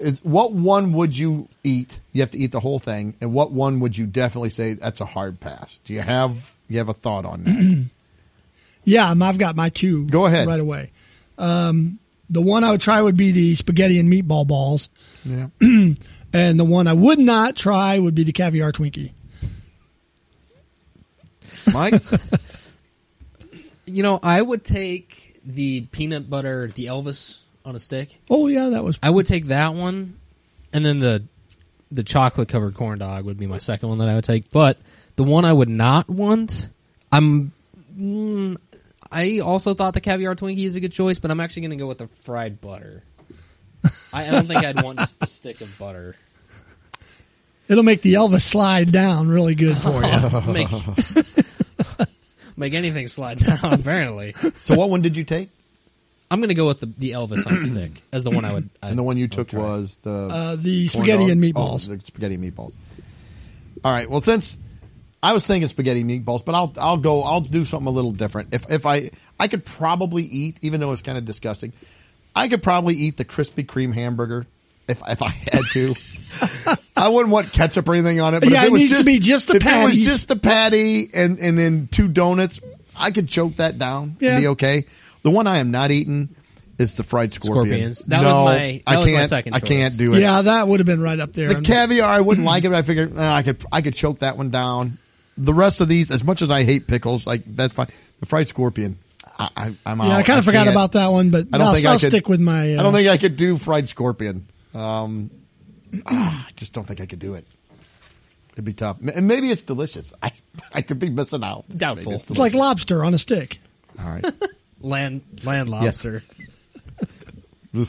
[0.00, 2.00] is what one would you eat?
[2.14, 5.02] You have to eat the whole thing, and what one would you definitely say that's
[5.02, 5.78] a hard pass?
[5.84, 7.86] Do you have you have a thought on that?
[8.84, 10.06] yeah, um, I've got my two.
[10.06, 10.48] Go ahead.
[10.48, 10.90] right away.
[11.36, 11.98] Um,
[12.30, 14.88] the one I would try would be the spaghetti and meatball balls,
[15.22, 15.48] yeah.
[15.60, 19.12] and the one I would not try would be the caviar Twinkie.
[21.72, 21.94] Mike,
[23.88, 28.18] You know, I would take the peanut butter, the Elvis on a stick.
[28.28, 30.18] Oh yeah, that was I would take that one,
[30.72, 31.24] and then the
[31.90, 34.50] the chocolate covered corn dog would be my second one that I would take.
[34.50, 34.78] But
[35.16, 36.68] the one I would not want,
[37.10, 37.52] I'm.
[37.98, 38.58] Mm,
[39.10, 41.76] I also thought the caviar Twinkie is a good choice, but I'm actually going to
[41.76, 43.02] go with the fried butter.
[44.12, 46.14] I, I don't think I'd want just the stick of butter.
[47.68, 50.52] It'll make the Elvis slide down really good for you.
[50.52, 50.68] Make,
[52.58, 53.58] make anything slide down.
[53.72, 55.48] Apparently, so what one did you take?
[56.30, 58.52] I'm going to go with the, the Elvis on a stick as the one I
[58.52, 58.68] would.
[58.82, 61.30] I'd, And the one you took was the Uh, the corn spaghetti dog?
[61.30, 61.88] and Oh, meatballs.
[61.88, 62.74] the spaghetti and meatballs.
[63.84, 64.10] All right.
[64.10, 64.58] Well, since
[65.22, 67.22] I was thinking spaghetti and meatballs, but I'll I'll go.
[67.22, 68.52] I'll do something a little different.
[68.52, 71.72] If if I I could probably eat, even though it's kind of disgusting,
[72.36, 74.46] I could probably eat the Krispy Kreme hamburger
[74.88, 75.94] if if I had to.
[76.96, 78.40] I wouldn't want ketchup or anything on it.
[78.40, 80.06] But Yeah, if it was needs to just, be just the if it was patties.
[80.06, 82.60] just the patty and and then two donuts,
[82.98, 84.32] I could choke that down Yeah.
[84.34, 84.86] and be okay.
[85.22, 86.28] The one I am not eating
[86.78, 87.66] is the fried scorpion.
[87.66, 88.04] Scorpions.
[88.04, 90.20] That no, was my- that I was my can't, second I can't do it.
[90.20, 91.48] Yeah, that would have been right up there.
[91.48, 92.68] The I'm- caviar, I wouldn't like it.
[92.70, 94.98] But I figured eh, I could I could choke that one down.
[95.36, 97.88] The rest of these, as much as I hate pickles, like that's fine.
[98.20, 98.98] The fried scorpion,
[99.38, 100.08] I, I, I'm out.
[100.08, 101.94] yeah, I kind of forgot can't- about that one, but I don't I'll, think I'll
[101.94, 102.74] I could stick with my.
[102.74, 104.46] Uh, I don't think I could do fried scorpion.
[104.74, 105.30] Um,
[106.06, 107.44] ah, I just don't think I could do it.
[108.52, 110.12] It'd be tough, and maybe it's delicious.
[110.22, 110.32] I
[110.72, 111.64] I could be missing out.
[111.68, 112.12] Doubtful.
[112.12, 113.58] Maybe it's like lobster on a stick.
[114.00, 114.24] all right.
[114.80, 116.22] land land lobster.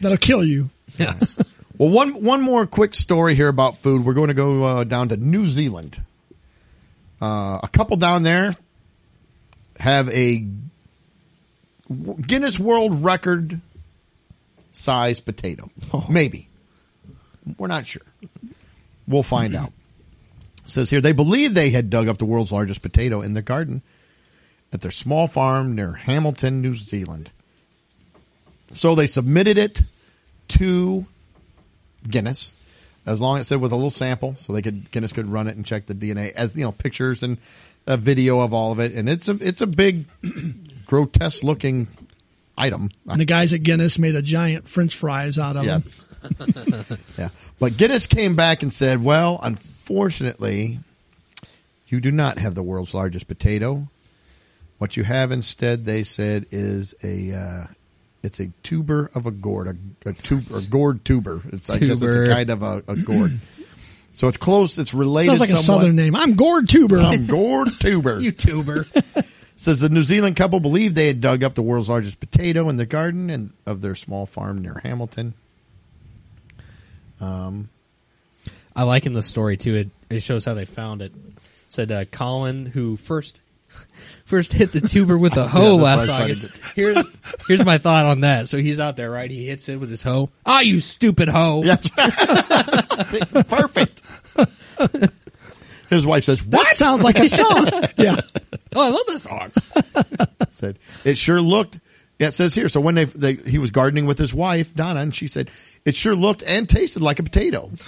[0.00, 0.70] That'll kill you.
[0.98, 1.18] Yeah.
[1.78, 4.04] Well, one one more quick story here about food.
[4.04, 6.00] We're going to go uh, down to New Zealand.
[7.20, 8.52] uh, a couple down there
[9.78, 10.46] have a
[12.26, 13.60] Guinness World Record
[14.74, 15.70] size potato.
[15.92, 16.04] Oh.
[16.10, 16.48] Maybe.
[17.58, 18.02] We're not sure.
[19.08, 19.72] We'll find out.
[20.64, 23.42] It says here they believe they had dug up the world's largest potato in their
[23.42, 23.82] garden
[24.72, 27.30] at their small farm near Hamilton, New Zealand.
[28.72, 29.80] So they submitted it
[30.48, 31.06] to
[32.08, 32.54] Guinness,
[33.06, 35.46] as long as it said with a little sample, so they could Guinness could run
[35.46, 37.38] it and check the DNA as you know pictures and
[37.86, 40.06] a video of all of it, and it's a it's a big
[40.86, 41.86] grotesque looking
[42.56, 42.88] item.
[43.06, 45.78] And the guys at Guinness made a giant French fries out of Yeah.
[45.78, 46.98] them.
[47.18, 47.28] yeah.
[47.58, 50.78] But Guinness came back and said, well, unfortunately,
[51.88, 53.88] you do not have the world's largest potato.
[54.78, 57.66] What you have instead, they said, is a, uh,
[58.22, 59.68] it's a tuber of a gourd,
[60.04, 61.42] a, a tube, or gourd tuber.
[61.52, 63.38] It's, I guess it's a kind of a, a gourd.
[64.14, 66.16] so it's close, it's related Sounds like a southern name.
[66.16, 66.98] I'm gourd Tuber.
[66.98, 68.16] I'm gourd tuber.
[68.20, 69.24] YouTuber.
[69.64, 72.76] Says the New Zealand couple believed they had dug up the world's largest potato in
[72.76, 75.32] the garden and of their small farm near Hamilton.
[77.18, 77.70] Um,
[78.76, 79.74] I like in the story too.
[79.74, 81.12] It it shows how they found it.
[81.14, 83.40] It said uh, Colin, who first
[84.26, 86.58] first hit the tuber with a hoe Yeah, last that's what August.
[86.76, 87.16] Here's
[87.48, 88.48] here's my thought on that.
[88.48, 89.30] So he's out there, right?
[89.30, 90.28] He hits it with his hoe.
[90.44, 91.62] Ah, you stupid hoe!
[91.64, 91.88] Yes.
[93.48, 94.02] Perfect.
[95.88, 97.66] His wife says, That "What?" sounds like a song.
[97.96, 98.16] yeah.
[98.76, 99.52] Oh, I love this song.
[100.50, 101.78] Said it sure looked.
[102.18, 102.68] Yeah, it says here.
[102.68, 105.50] So when they, they he was gardening with his wife Donna, and she said
[105.84, 107.70] it sure looked and tasted like a potato.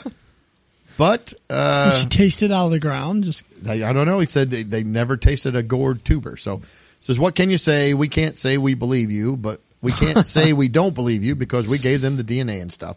[0.96, 3.24] But uh, she tasted out of the ground.
[3.24, 4.18] Just I, I don't know.
[4.18, 6.38] He said they, they never tasted a gourd tuber.
[6.38, 6.62] So
[7.00, 7.94] says, what can you say?
[7.94, 11.68] We can't say we believe you, but we can't say we don't believe you because
[11.68, 12.96] we gave them the DNA and stuff.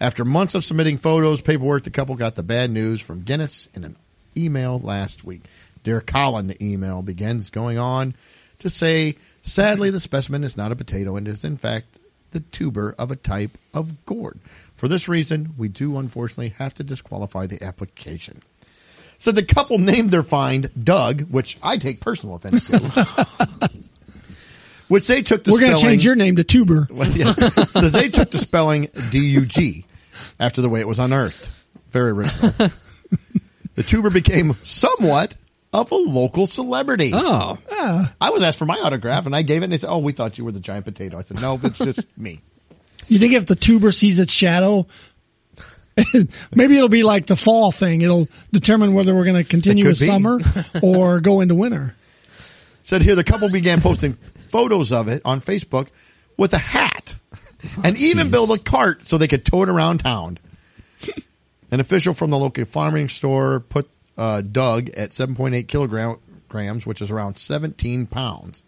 [0.00, 3.84] After months of submitting photos, paperwork, the couple got the bad news from Guinness in
[3.84, 3.96] an
[4.36, 5.42] email last week.
[5.84, 8.16] Dear Colin, the email begins going on
[8.58, 11.86] to say, sadly, the specimen is not a potato and is in fact
[12.32, 14.40] the tuber of a type of gourd.
[14.74, 18.42] For this reason, we do unfortunately have to disqualify the application.
[19.18, 23.70] So the couple named their find Doug, which I take personal offense to.
[24.88, 26.88] which they took the we're going to change your name to Tuber.
[26.90, 27.32] well, yeah.
[27.32, 29.84] Says they took the spelling D-U-G
[30.40, 31.48] after the way it was unearthed.
[31.90, 32.50] Very original.
[33.74, 35.34] the tuber became somewhat
[35.74, 37.10] of a local celebrity.
[37.12, 37.58] Oh,
[38.20, 40.12] I was asked for my autograph and I gave it and they said, oh, we
[40.12, 41.18] thought you were the giant potato.
[41.18, 42.40] I said, no, it's just me.
[43.08, 44.86] You think if the tuber sees its shadow,
[46.54, 48.02] maybe it'll be like the fall thing.
[48.02, 50.06] It'll determine whether we're going to continue with be.
[50.06, 50.38] summer
[50.82, 51.96] or go into winter.
[52.84, 54.16] Said here, the couple began posting
[54.50, 55.88] photos of it on Facebook
[56.36, 57.16] with a hat
[57.82, 58.30] and even jeez.
[58.30, 60.38] built a cart so they could tow it around town.
[61.70, 67.10] An official from the local farming store put uh, Doug at 7.8 kilograms, which is
[67.10, 68.62] around 17 pounds.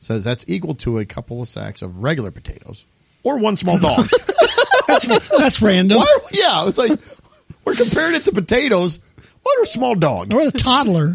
[0.00, 2.84] Says that's equal to a couple of sacks of regular potatoes
[3.24, 4.08] or one small dog.
[4.88, 5.98] That's random.
[5.98, 6.98] Why yeah, it's like
[7.64, 9.00] we're comparing it to potatoes.
[9.42, 11.14] What are small dog Or a toddler.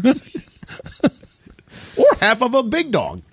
[1.96, 3.20] or half of a big dog?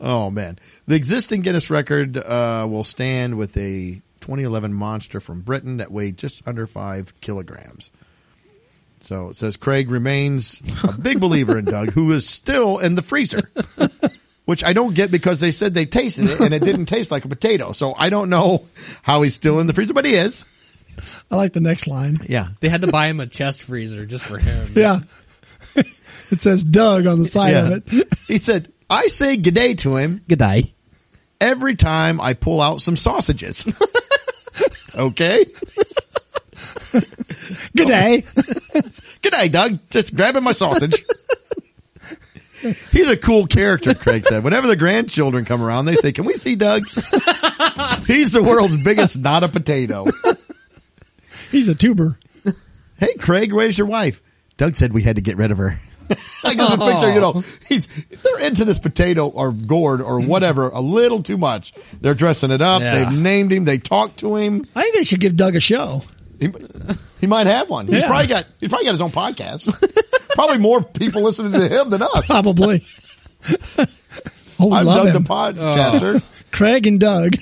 [0.00, 5.76] oh man, the existing Guinness record uh, will stand with a 2011 monster from Britain
[5.76, 7.90] that weighed just under five kilograms.
[9.02, 13.02] So it says Craig remains a big believer in Doug, who is still in the
[13.02, 13.48] freezer.
[14.46, 17.24] Which I don't get because they said they tasted it and it didn't taste like
[17.24, 17.70] a potato.
[17.72, 18.66] So I don't know
[19.02, 20.72] how he's still in the freezer, but he is.
[21.30, 22.18] I like the next line.
[22.28, 22.48] Yeah.
[22.60, 24.72] they had to buy him a chest freezer just for him.
[24.76, 25.00] Yeah.
[26.30, 27.66] it says Doug on the side Yeah.
[27.68, 28.14] of it.
[28.26, 30.72] He said, I say g'day to him Good day.
[31.40, 33.64] every time I pull out some sausages.
[34.94, 35.46] Okay.
[37.74, 38.24] Good day.
[39.22, 39.78] Good day, Doug.
[39.90, 41.04] Just grabbing my sausage.
[42.90, 44.42] He's a cool character, Craig said.
[44.42, 46.82] Whenever the grandchildren come around, they say, can we see Doug?
[48.06, 50.06] He's the world's biggest not a potato.
[51.50, 52.18] He's a tuber.
[52.98, 54.22] Hey, Craig, where's your wife?
[54.56, 55.78] Doug said we had to get rid of her.
[56.44, 57.44] I got the picture, you know, oh.
[57.68, 57.88] he's,
[58.22, 61.72] they're into this potato or gourd or whatever a little too much.
[62.00, 62.80] They're dressing it up.
[62.82, 63.04] Yeah.
[63.04, 63.64] They've named him.
[63.64, 64.66] They talked to him.
[64.74, 66.02] I think they should give Doug a show.
[66.38, 66.52] He,
[67.20, 67.86] he might have one.
[67.86, 68.08] He's Yeah.
[68.08, 69.72] probably got, he's probably got his own podcast.
[70.34, 72.26] probably more people listening to him than us.
[72.26, 72.84] Probably.
[73.78, 73.86] oh,
[74.68, 75.22] we I'm love Doug him.
[75.22, 76.20] the podcaster.
[76.20, 76.42] Oh.
[76.52, 77.36] Craig and Doug.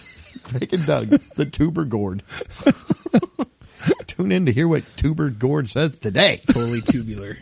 [0.44, 1.06] Craig and Doug,
[1.36, 2.22] the tuber gourd.
[4.06, 6.40] Tune in to hear what tuber gourd says today.
[6.46, 7.36] Totally tubular.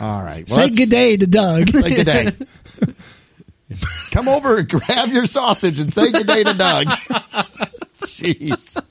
[0.00, 0.48] All right.
[0.48, 1.68] Well, Say good day to Doug.
[1.72, 2.30] Say good day.
[4.12, 6.86] Come over and grab your sausage and say good day to Doug.
[8.00, 8.82] Jeez.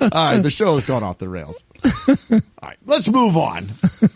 [0.00, 1.62] All right, the show has gone off the rails.
[2.08, 3.68] All right, let's move on.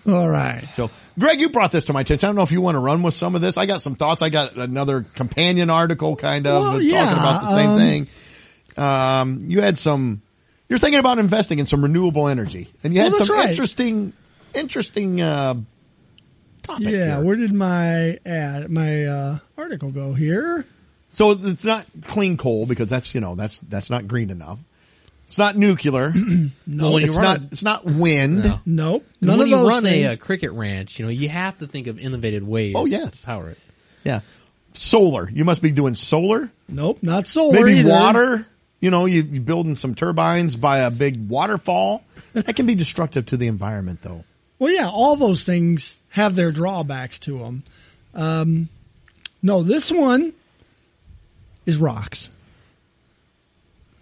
[0.06, 0.68] All right.
[0.74, 2.26] So, Greg, you brought this to my attention.
[2.26, 3.56] I don't know if you want to run with some of this.
[3.56, 4.20] I got some thoughts.
[4.20, 8.06] I got another companion article, kind of Well, talking about the same um, thing.
[8.76, 10.22] Um, you had some.
[10.68, 13.50] You're thinking about investing in some renewable energy, and you had that's some right.
[13.50, 14.12] interesting,
[14.54, 15.54] interesting uh,
[16.62, 16.86] topic.
[16.88, 17.24] Yeah, here.
[17.24, 20.64] where did my ad, my uh, article go here?
[21.10, 24.58] So it's not clean coal because that's you know that's that's not green enough.
[25.26, 26.12] It's not nuclear.
[26.66, 27.40] No, when you it's run not.
[27.40, 28.44] a- It's not wind.
[28.44, 28.60] No.
[28.64, 30.18] Nope, 'Cause none when of you those run a, uh things.
[30.20, 32.74] cricket ranch, you know you have to think of innovative ways.
[32.76, 33.20] Oh, yes.
[33.20, 33.58] to power it.
[34.04, 34.20] Yeah,
[34.74, 35.28] solar.
[35.28, 36.48] You must be doing solar.
[36.68, 37.90] nope, not solar Maybe either.
[37.90, 38.46] water.
[38.80, 42.02] You know, you, you building some turbines by a big waterfall.
[42.32, 44.24] That can be destructive to the environment, though.
[44.60, 47.62] Well, yeah, all those things have their drawbacks to them.
[48.14, 48.68] Um,
[49.42, 50.34] no, this one
[51.64, 52.30] is rocks.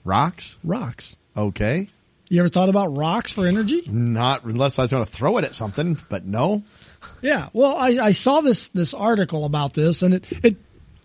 [0.05, 0.57] Rocks.
[0.65, 1.17] Rocks.
[1.37, 1.89] Okay.
[2.29, 3.83] You ever thought about rocks for energy?
[3.87, 6.65] Not unless I was going to throw it at something, but no.
[7.23, 7.49] Yeah.
[7.53, 10.57] Well, I, I saw this this article about this, and it it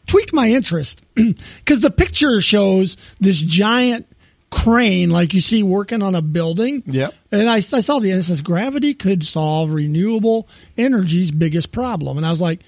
[0.07, 4.07] tweaked my interest because the picture shows this giant
[4.53, 6.83] crane like you see working on a building.
[6.85, 7.13] Yep.
[7.31, 10.47] And I, I saw the and it says gravity could solve renewable
[10.77, 12.61] energy's biggest problem, and I was like,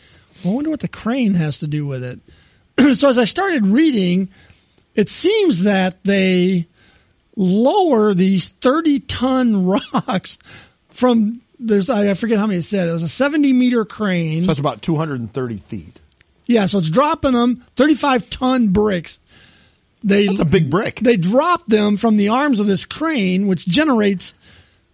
[0.44, 2.20] I wonder what the crane has to do with it.
[2.98, 4.30] so as I started reading,
[4.96, 6.68] it seems that they
[7.36, 10.38] lower these 30 ton rocks
[10.90, 12.90] from there's I forget how many it said.
[12.90, 14.42] It was a 70 meter crane.
[14.42, 16.00] So that's about 230 feet.
[16.48, 19.20] yeah, so it's dropping them 35 ton bricks.
[20.06, 21.00] They That's a big brick.
[21.02, 24.36] they drop them from the arms of this crane, which generates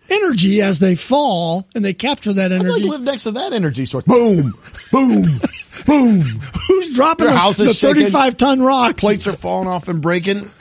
[0.09, 2.69] energy as they fall, and they capture that energy.
[2.69, 4.05] I'd like live next to that energy source.
[4.05, 4.43] Boom,
[4.91, 5.25] boom,
[5.85, 6.21] boom.
[6.67, 9.03] Who's dropping Your the, house is the 35 ton rocks?
[9.03, 10.49] Plates are falling off and breaking.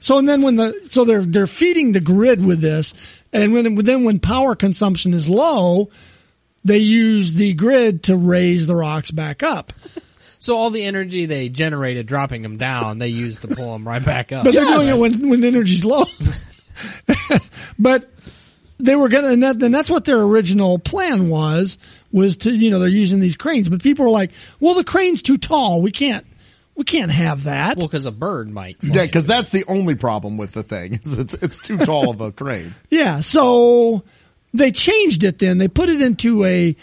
[0.00, 2.92] So and then when the so they're they're feeding the grid with this,
[3.32, 5.90] and when then when power consumption is low,
[6.64, 9.72] they use the grid to raise the rocks back up.
[10.42, 14.04] So all the energy they generated dropping them down, they use to pull them right
[14.04, 14.44] back up.
[14.44, 16.02] But they're doing it when when energy's low.
[17.78, 18.10] but
[18.80, 21.78] they were gonna, and, that, and that's what their original plan was,
[22.10, 23.68] was to you know they're using these cranes.
[23.68, 25.80] But people were like, well, the crane's too tall.
[25.80, 26.26] We can't
[26.74, 27.76] we can't have that.
[27.76, 28.80] well, because a bird might.
[28.80, 30.94] fly Yeah, because that's the only problem with the thing.
[31.04, 32.74] is It's, it's too tall of a crane.
[32.90, 34.02] Yeah, so
[34.52, 35.58] they changed it then.
[35.58, 36.74] They put it into a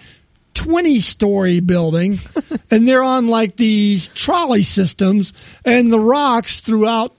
[0.53, 2.19] 20 story building
[2.71, 5.33] and they're on like these trolley systems
[5.63, 7.15] and the rocks throughout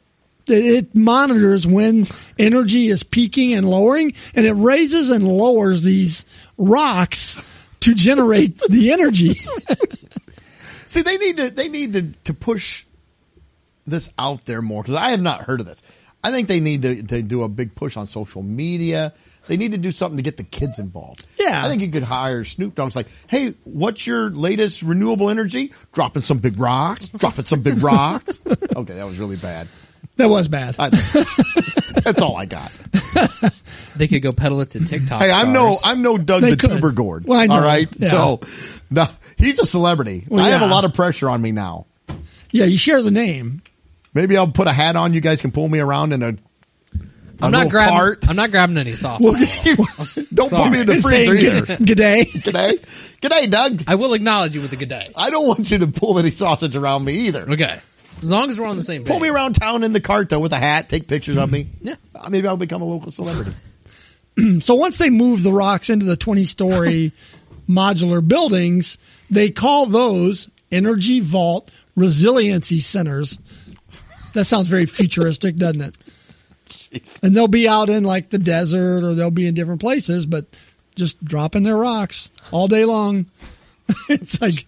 [0.46, 2.06] it- it monitors when
[2.38, 6.24] energy is peaking and lowering and it raises and lowers these
[6.58, 7.38] rocks
[7.80, 9.34] to generate the energy.
[10.86, 12.84] See, they need to they need to, to push
[13.86, 15.82] this out there more because I have not heard of this.
[16.22, 19.14] I think they need to, to do a big push on social media.
[19.46, 21.26] They need to do something to get the kids involved.
[21.38, 21.64] Yeah.
[21.64, 22.88] I think you could hire Snoop Dogg.
[22.88, 25.72] It's like, hey, what's your latest renewable energy?
[25.92, 27.08] Dropping some big rocks.
[27.08, 28.38] dropping some big rocks.
[28.76, 29.66] Okay, that was really bad.
[30.16, 30.76] That was bad.
[30.78, 32.70] I, that's all I got.
[33.96, 35.20] they could go peddle it to TikTok.
[35.22, 35.80] Hey, I'm no stars.
[35.84, 36.70] I'm no Doug They the could.
[36.70, 37.24] Tuber Gourd.
[37.26, 37.54] Well, I know.
[37.54, 38.10] All right, Yeah.
[38.10, 38.40] so
[38.90, 39.06] no,
[39.38, 40.24] he's a celebrity.
[40.28, 40.70] Well, I have a yeah.
[40.70, 41.86] lot of pressure on me now.
[42.52, 43.62] Yeah, you share the name.
[44.14, 45.14] Maybe I'll put a hat on.
[45.14, 46.28] You guys can pull me around in a.
[46.28, 46.34] a
[47.40, 47.94] I'm not grabbing.
[47.94, 48.18] cart.
[48.28, 49.20] I'm not grabbing any sauce.
[49.22, 49.32] Well,
[50.34, 51.66] don't put me in the freezer saying either.
[51.66, 52.24] good, good day.
[52.24, 52.84] G'day,
[53.22, 53.84] g'day, Doug.
[53.86, 55.10] I will acknowledge you with a good day.
[55.16, 57.50] I don't want you to pull any sausage around me either.
[57.50, 57.78] Okay,
[58.22, 59.10] as long as we're on the same page.
[59.10, 60.88] Pull me around town in the cart though with a hat.
[60.88, 61.68] Take pictures of me.
[61.80, 61.94] Yeah.
[62.14, 63.52] Uh, maybe I'll become a local celebrity.
[64.60, 67.12] So once they move the rocks into the 20 story
[67.68, 68.98] modular buildings,
[69.30, 73.38] they call those energy vault resiliency centers.
[74.32, 75.94] That sounds very futuristic, doesn't it?
[77.22, 80.46] And they'll be out in like the desert or they'll be in different places, but
[80.94, 83.26] just dropping their rocks all day long.
[84.08, 84.66] it's like,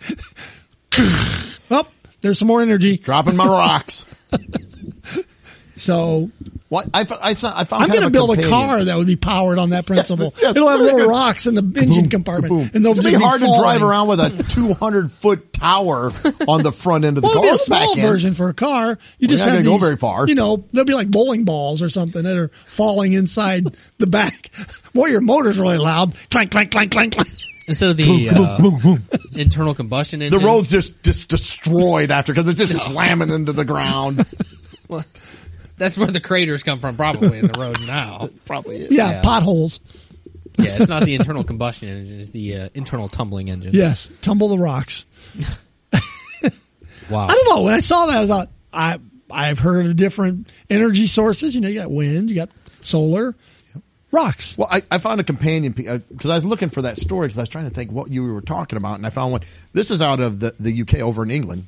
[1.70, 1.86] oh,
[2.20, 2.96] there's some more energy.
[2.98, 4.04] Dropping my rocks.
[5.76, 6.30] So
[6.72, 8.50] What I, I, I found I'm going to build a companion.
[8.68, 10.32] car that would be powered on that principle.
[10.40, 11.08] Yeah, It'll have little good.
[11.10, 12.70] rocks in the engine compartment, Boom.
[12.72, 16.10] and they'll It'd just be be hard to drive around with a 200 foot tower
[16.48, 17.44] on the front end of the Well, car.
[17.44, 18.08] it'll be a or the back small end.
[18.08, 18.98] version for a car.
[19.18, 20.26] You We're just have gonna go these, very far.
[20.26, 23.66] You know, they'll be like bowling balls or something that are falling inside
[23.98, 24.50] the back.
[24.94, 26.14] Boy, your motor's really loud.
[26.30, 27.28] Clank, clank, clank, clank, clank.
[27.68, 28.96] Instead of the uh,
[29.38, 30.40] internal combustion engine.
[30.40, 34.24] The road's just just destroyed after because it's just slamming into the ground.
[35.76, 38.28] That's where the craters come from, probably in the roads now.
[38.44, 38.90] Probably is.
[38.92, 39.22] Yeah, Yeah.
[39.22, 39.80] potholes.
[40.58, 43.72] Yeah, it's not the internal combustion engine; it's the uh, internal tumbling engine.
[43.74, 45.06] Yes, tumble the rocks.
[47.10, 47.26] Wow.
[47.26, 47.62] I don't know.
[47.64, 48.98] When I saw that, I thought I
[49.30, 51.54] I've heard of different energy sources.
[51.54, 52.50] You know, you got wind, you got
[52.80, 53.34] solar,
[54.12, 54.56] rocks.
[54.56, 57.42] Well, I, I found a companion because I was looking for that story because I
[57.42, 59.40] was trying to think what you were talking about, and I found one.
[59.72, 61.66] This is out of the, the UK over in England.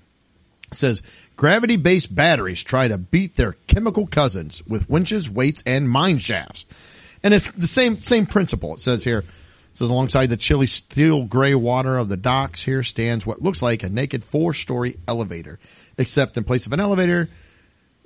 [0.75, 1.03] Says
[1.37, 6.67] gravity based batteries try to beat their chemical cousins with winches, weights, and mine shafts.
[7.23, 8.75] And it's the same same principle.
[8.75, 9.19] It says here.
[9.19, 13.61] It says alongside the chilly steel gray water of the docks here stands what looks
[13.61, 15.59] like a naked four story elevator,
[15.99, 17.29] except in place of an elevator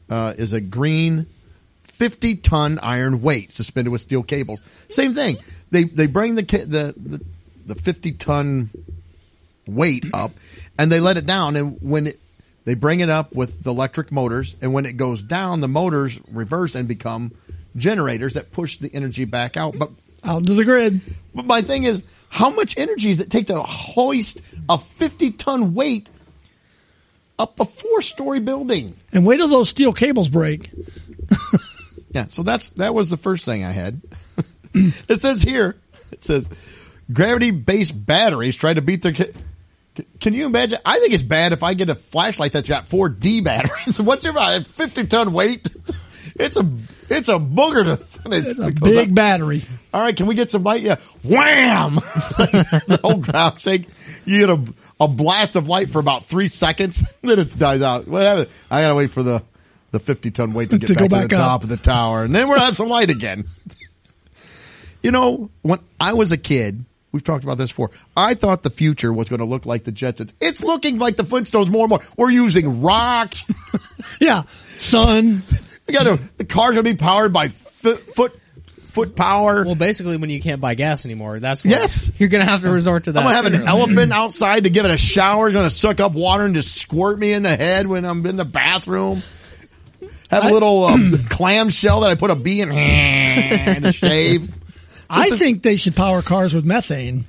[0.08, 1.26] uh, is a green
[1.98, 4.62] 50 ton iron weight suspended with steel cables.
[4.88, 5.36] Same thing.
[5.70, 7.24] They, they bring the, the, the,
[7.66, 8.70] the 50 ton
[9.66, 10.30] weight up
[10.78, 11.56] and they let it down.
[11.56, 12.20] And when it,
[12.68, 16.20] they bring it up with the electric motors and when it goes down, the motors
[16.30, 17.32] reverse and become
[17.76, 19.74] generators that push the energy back out.
[19.78, 19.88] But,
[20.22, 21.00] Out into the grid.
[21.34, 25.72] but my thing is, how much energy does it take to hoist a 50 ton
[25.72, 26.10] weight
[27.38, 28.94] up a four story building?
[29.14, 30.70] And wait till those steel cables break.
[32.10, 34.00] Yeah, so that's that was the first thing I had.
[34.74, 35.76] it says here,
[36.10, 36.48] it says
[37.12, 39.12] gravity based batteries try to beat their.
[39.12, 39.32] Ca-
[40.20, 40.78] can you imagine?
[40.84, 44.00] I think it's bad if I get a flashlight that's got four D batteries.
[44.00, 45.66] What's your fifty ton weight?
[46.40, 46.70] It's a
[47.10, 49.64] it's a booger to It's a big battery.
[49.92, 50.82] All right, can we get some light?
[50.82, 51.94] Yeah, wham!
[51.96, 53.88] the whole ground shake.
[54.24, 54.64] You get a
[55.00, 58.06] a blast of light for about three seconds, then it dies out.
[58.06, 58.46] Whatever.
[58.70, 59.42] I gotta wait for the
[59.90, 61.48] the fifty ton weight to get To back go to the up.
[61.48, 63.44] top of the tower, and then we'll have some light again.
[65.02, 67.90] you know, when I was a kid, we've talked about this before.
[68.16, 70.32] I thought the future was going to look like the Jetsons.
[70.40, 72.00] It's looking like the Flintstones more and more.
[72.16, 73.44] We're using rocks.
[74.20, 74.44] Yeah.
[74.78, 75.42] Sun.
[75.86, 78.38] we got to, the car's going to be powered by foot foot
[78.90, 79.64] foot power.
[79.64, 82.10] Well, basically, when you can't buy gas anymore, that's when Yes.
[82.18, 83.20] you're going to have to resort to that.
[83.20, 85.50] I'm gonna have an sooner elephant outside to give it a shower.
[85.50, 88.44] Gonna suck up water and just squirt me in the head when I'm in the
[88.44, 89.22] bathroom.
[90.30, 92.68] Have a I- little um, clam shell that I put a bee in
[93.82, 94.52] to shave.
[95.10, 97.24] I think they should power cars with methane.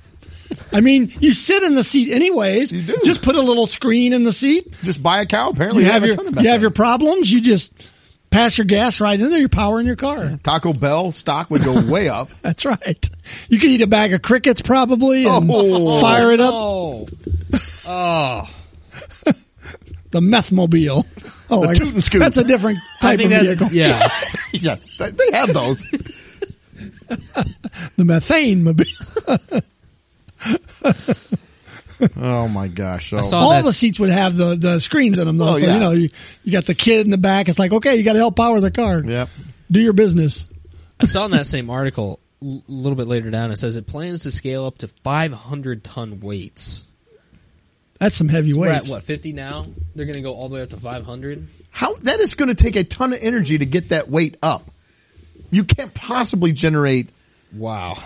[0.73, 2.71] I mean, you sit in the seat anyways.
[2.71, 2.97] You do.
[3.05, 4.71] Just put a little screen in the seat.
[4.83, 5.49] Just buy a cow.
[5.51, 7.31] Apparently, You they have a your you have your problems.
[7.31, 7.71] You just
[8.31, 9.39] pass your gas right in there.
[9.39, 10.39] You're powering your car.
[10.43, 12.29] Taco Bell stock would go way up.
[12.41, 13.09] That's right.
[13.47, 15.99] You could eat a bag of crickets probably and Oh.
[16.01, 16.53] fire it up.
[16.55, 17.07] Oh,
[17.87, 18.49] oh,
[20.11, 21.05] The meth mobile.
[21.51, 22.19] Oh, I toot guess and scoot.
[22.21, 23.67] that's a different type of think that's vehicle.
[23.71, 24.07] yeah.
[24.53, 25.83] yes, they- they have those.
[27.97, 28.85] The methane mobile.
[32.15, 33.09] Oh my gosh!
[33.09, 33.21] So oh.
[33.21, 35.49] saw- All that's- the seats would have the, the screens in them though.
[35.49, 35.73] Oh, so, yeah.
[35.73, 36.09] you know, you,
[36.43, 37.49] you got the kid in the back.
[37.49, 39.03] It's like, okay, you got to help power the car.
[39.03, 39.27] yep.
[39.69, 40.47] Do your business.
[40.99, 43.51] I saw in that same article a little bit later down.
[43.51, 46.85] It says it plans to scale up to 500 ton weights.
[47.99, 48.89] That's some heavy We're at weights.
[48.89, 49.67] what 50 now.
[49.93, 51.47] They're going to go all the way up to 500.
[51.69, 54.71] How that is going to take a ton of energy to get that weight up.
[55.51, 57.09] You can't possibly generate
[57.53, 57.97] Wow.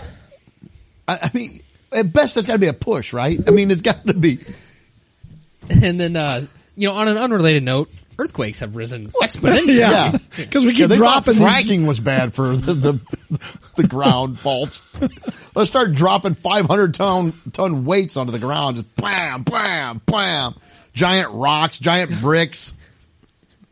[1.08, 3.38] I, I mean, at best, it's got to be a push, right?
[3.46, 4.40] I mean, it's got to be.
[5.70, 6.42] And then, uh,
[6.76, 9.80] you know, on an unrelated note, earthquakes have risen exponentially.
[9.80, 10.18] Yeah.
[10.38, 13.40] Yeah, 'Cause we keep Yeah, they thought dropping these- fracking was bad for the the,
[13.76, 14.96] the ground faults.
[15.56, 18.78] Let's start dropping 500 ton ton weights onto the ground.
[18.78, 20.56] Just bam, bam, bam.
[20.94, 22.72] Giant rocks, giant bricks.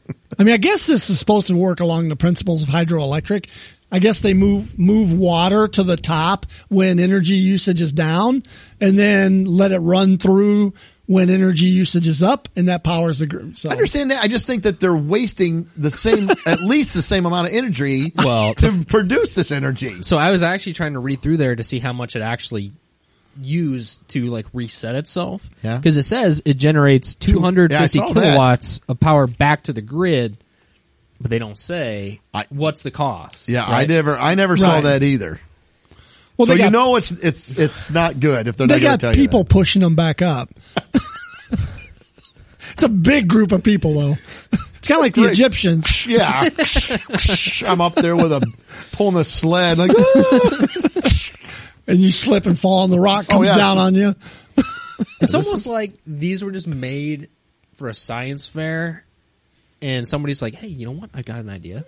[0.40, 3.50] I mean, I guess this is supposed to work along the principles of hydroelectric.
[3.92, 8.44] I guess they move move water to the top when energy usage is down,
[8.80, 10.74] and then let it run through
[11.08, 13.58] when energy usage is up, and that powers the group.
[13.58, 14.24] So I understand that.
[14.24, 18.14] I just think that they're wasting the same, at least the same amount of energy
[18.16, 20.04] Well- to produce this energy.
[20.04, 22.72] So I was actually trying to read through there to see how much it actually
[23.42, 25.50] used to like reset itself.
[25.64, 25.78] Yeah.
[25.78, 28.22] Because it says it generates 250 Yeah, I saw that.
[28.24, 30.38] kilowatts of power back to the grid,
[31.20, 33.48] but they don't say I- what's the cost.
[33.50, 35.40] Yeah, I never, I never saw that either.
[36.38, 38.92] well, So they you know it's it's it's not good if they're they not going
[38.92, 39.50] got to tell you people that.
[39.52, 40.50] pushing them back up.
[42.74, 44.12] it's a big group of people, though.
[44.14, 45.34] It's kind of like the Great.
[45.34, 46.06] Egyptians.
[46.08, 46.50] Yeah,
[47.70, 48.42] I'm up there with a
[48.94, 49.92] pulling a sled like.
[51.92, 53.58] and you slip and fall and the rock Oh, comes yeah.
[53.58, 54.16] down on you.
[55.20, 57.28] It's almost like these were just made
[57.74, 59.04] for a science fair,
[59.82, 61.10] and somebody's like, "Hey, you know what?
[61.16, 61.86] I've got an idea.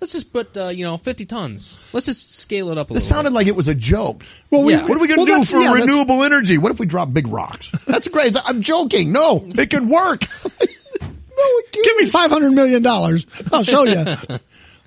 [0.00, 1.78] Let's just put uh, you know 50 tons.
[1.92, 3.34] Let's just scale it up a This little." sounded bit.
[3.36, 4.24] like it was a joke.
[4.50, 4.82] Well, we, Yeah.
[4.84, 6.58] What are we going to well, do for yeah, that's- renewable energy?
[6.58, 7.70] What if we drop big rocks?
[7.86, 8.34] That's great.
[8.44, 9.12] I'm joking.
[9.12, 10.22] No, it can work.
[10.50, 11.84] no, it can't.
[11.84, 13.28] Give me five hundred million dollars.
[13.52, 14.04] I'll show you.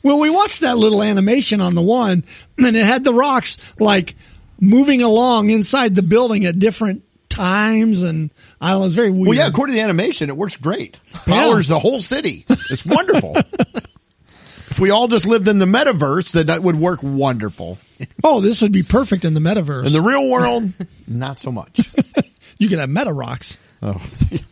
[0.06, 2.23] well, we watched that little animation on the one,
[2.60, 4.15] and it had the rocks like
[4.61, 8.30] moving along inside the building at different times and
[8.61, 8.86] I don't know.
[8.86, 9.27] It's very weird.
[9.27, 10.99] Well, yeah, according to the animation, it works great.
[11.27, 11.34] Yeah.
[11.48, 12.45] Powers the whole city.
[12.48, 13.36] It's wonderful.
[13.36, 17.80] if we all just lived in the metaverse, that that would work wonderful.
[18.23, 19.88] oh, this would be perfect in the metaverse.
[19.88, 20.72] In the real world,
[21.07, 21.95] not so much.
[22.60, 23.57] you could have meta rocks.
[23.82, 24.44] Oh, Jeez,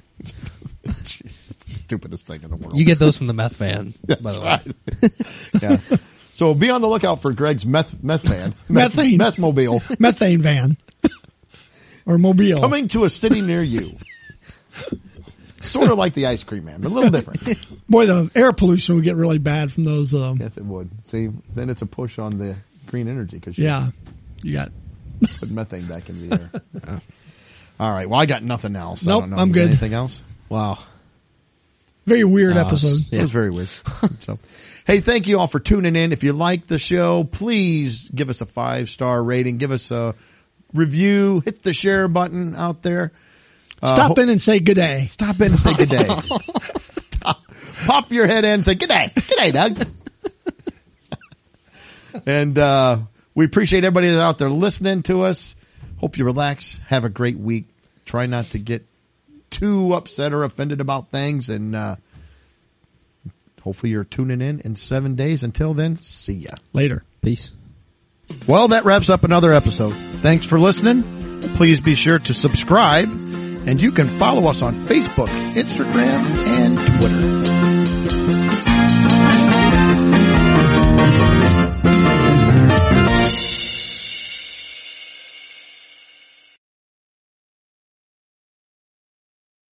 [0.83, 1.12] it's the
[1.93, 2.77] stupidest thing in the world.
[2.77, 4.59] You get those from the meth van, by the way.
[5.01, 5.11] Right.
[5.61, 5.97] yeah.
[6.33, 9.17] So be on the lookout for Greg's meth meth van, meth, Methane.
[9.17, 10.77] meth mobile Methane van.
[12.05, 12.59] or mobile.
[12.59, 13.91] coming to a city near you.
[15.61, 17.41] sort of like the ice cream man, but a little different.
[17.87, 20.13] Boy, the air pollution would get really bad from those.
[20.13, 20.89] Um, Yes, it would.
[21.07, 22.55] See, then it's a push on the
[22.87, 23.89] green energy because you yeah.
[24.41, 24.71] You got,
[25.39, 26.49] put methane back into the
[26.87, 27.01] air.
[27.79, 28.09] All right.
[28.09, 29.07] Well, I got nothing else.
[29.07, 29.37] I Nope, don't know.
[29.37, 29.67] I'm good.
[29.69, 30.21] Anything else?
[30.49, 30.79] Wow.
[32.05, 32.99] Very weird Uh, episode.
[33.11, 33.19] Yeah.
[33.19, 33.67] It was very weird.
[34.21, 34.39] so,
[34.85, 36.11] hey, thank you all for tuning in.
[36.11, 39.57] If you like the show, please give us a five star rating.
[39.57, 40.15] Give us a
[40.73, 41.41] review.
[41.45, 43.11] Hit the share button out there.
[43.81, 45.05] Uh, Stop ho- in and say good day.
[45.05, 46.07] Stop in and say good day.
[47.85, 49.11] Pop your head in and say good day.
[49.13, 49.87] Good day, Doug.
[52.25, 52.99] and uh,
[53.35, 55.55] we appreciate everybody that's out there listening to us.
[55.97, 56.77] Hope you relax.
[56.87, 57.65] Have a great week.
[58.05, 58.85] Try not to get
[59.53, 61.49] too upset or offended about things.
[61.49, 61.95] And uh,
[63.61, 65.43] hopefully you're tuning in in seven days.
[65.43, 66.51] Until then, see ya.
[66.73, 67.03] Later.
[67.21, 67.53] Peace.
[68.47, 69.93] Well, that wraps up another episode.
[69.93, 71.41] Thanks for listening.
[71.55, 73.09] Please be sure to subscribe
[73.65, 77.52] and you can follow us on Facebook, Instagram, and Twitter.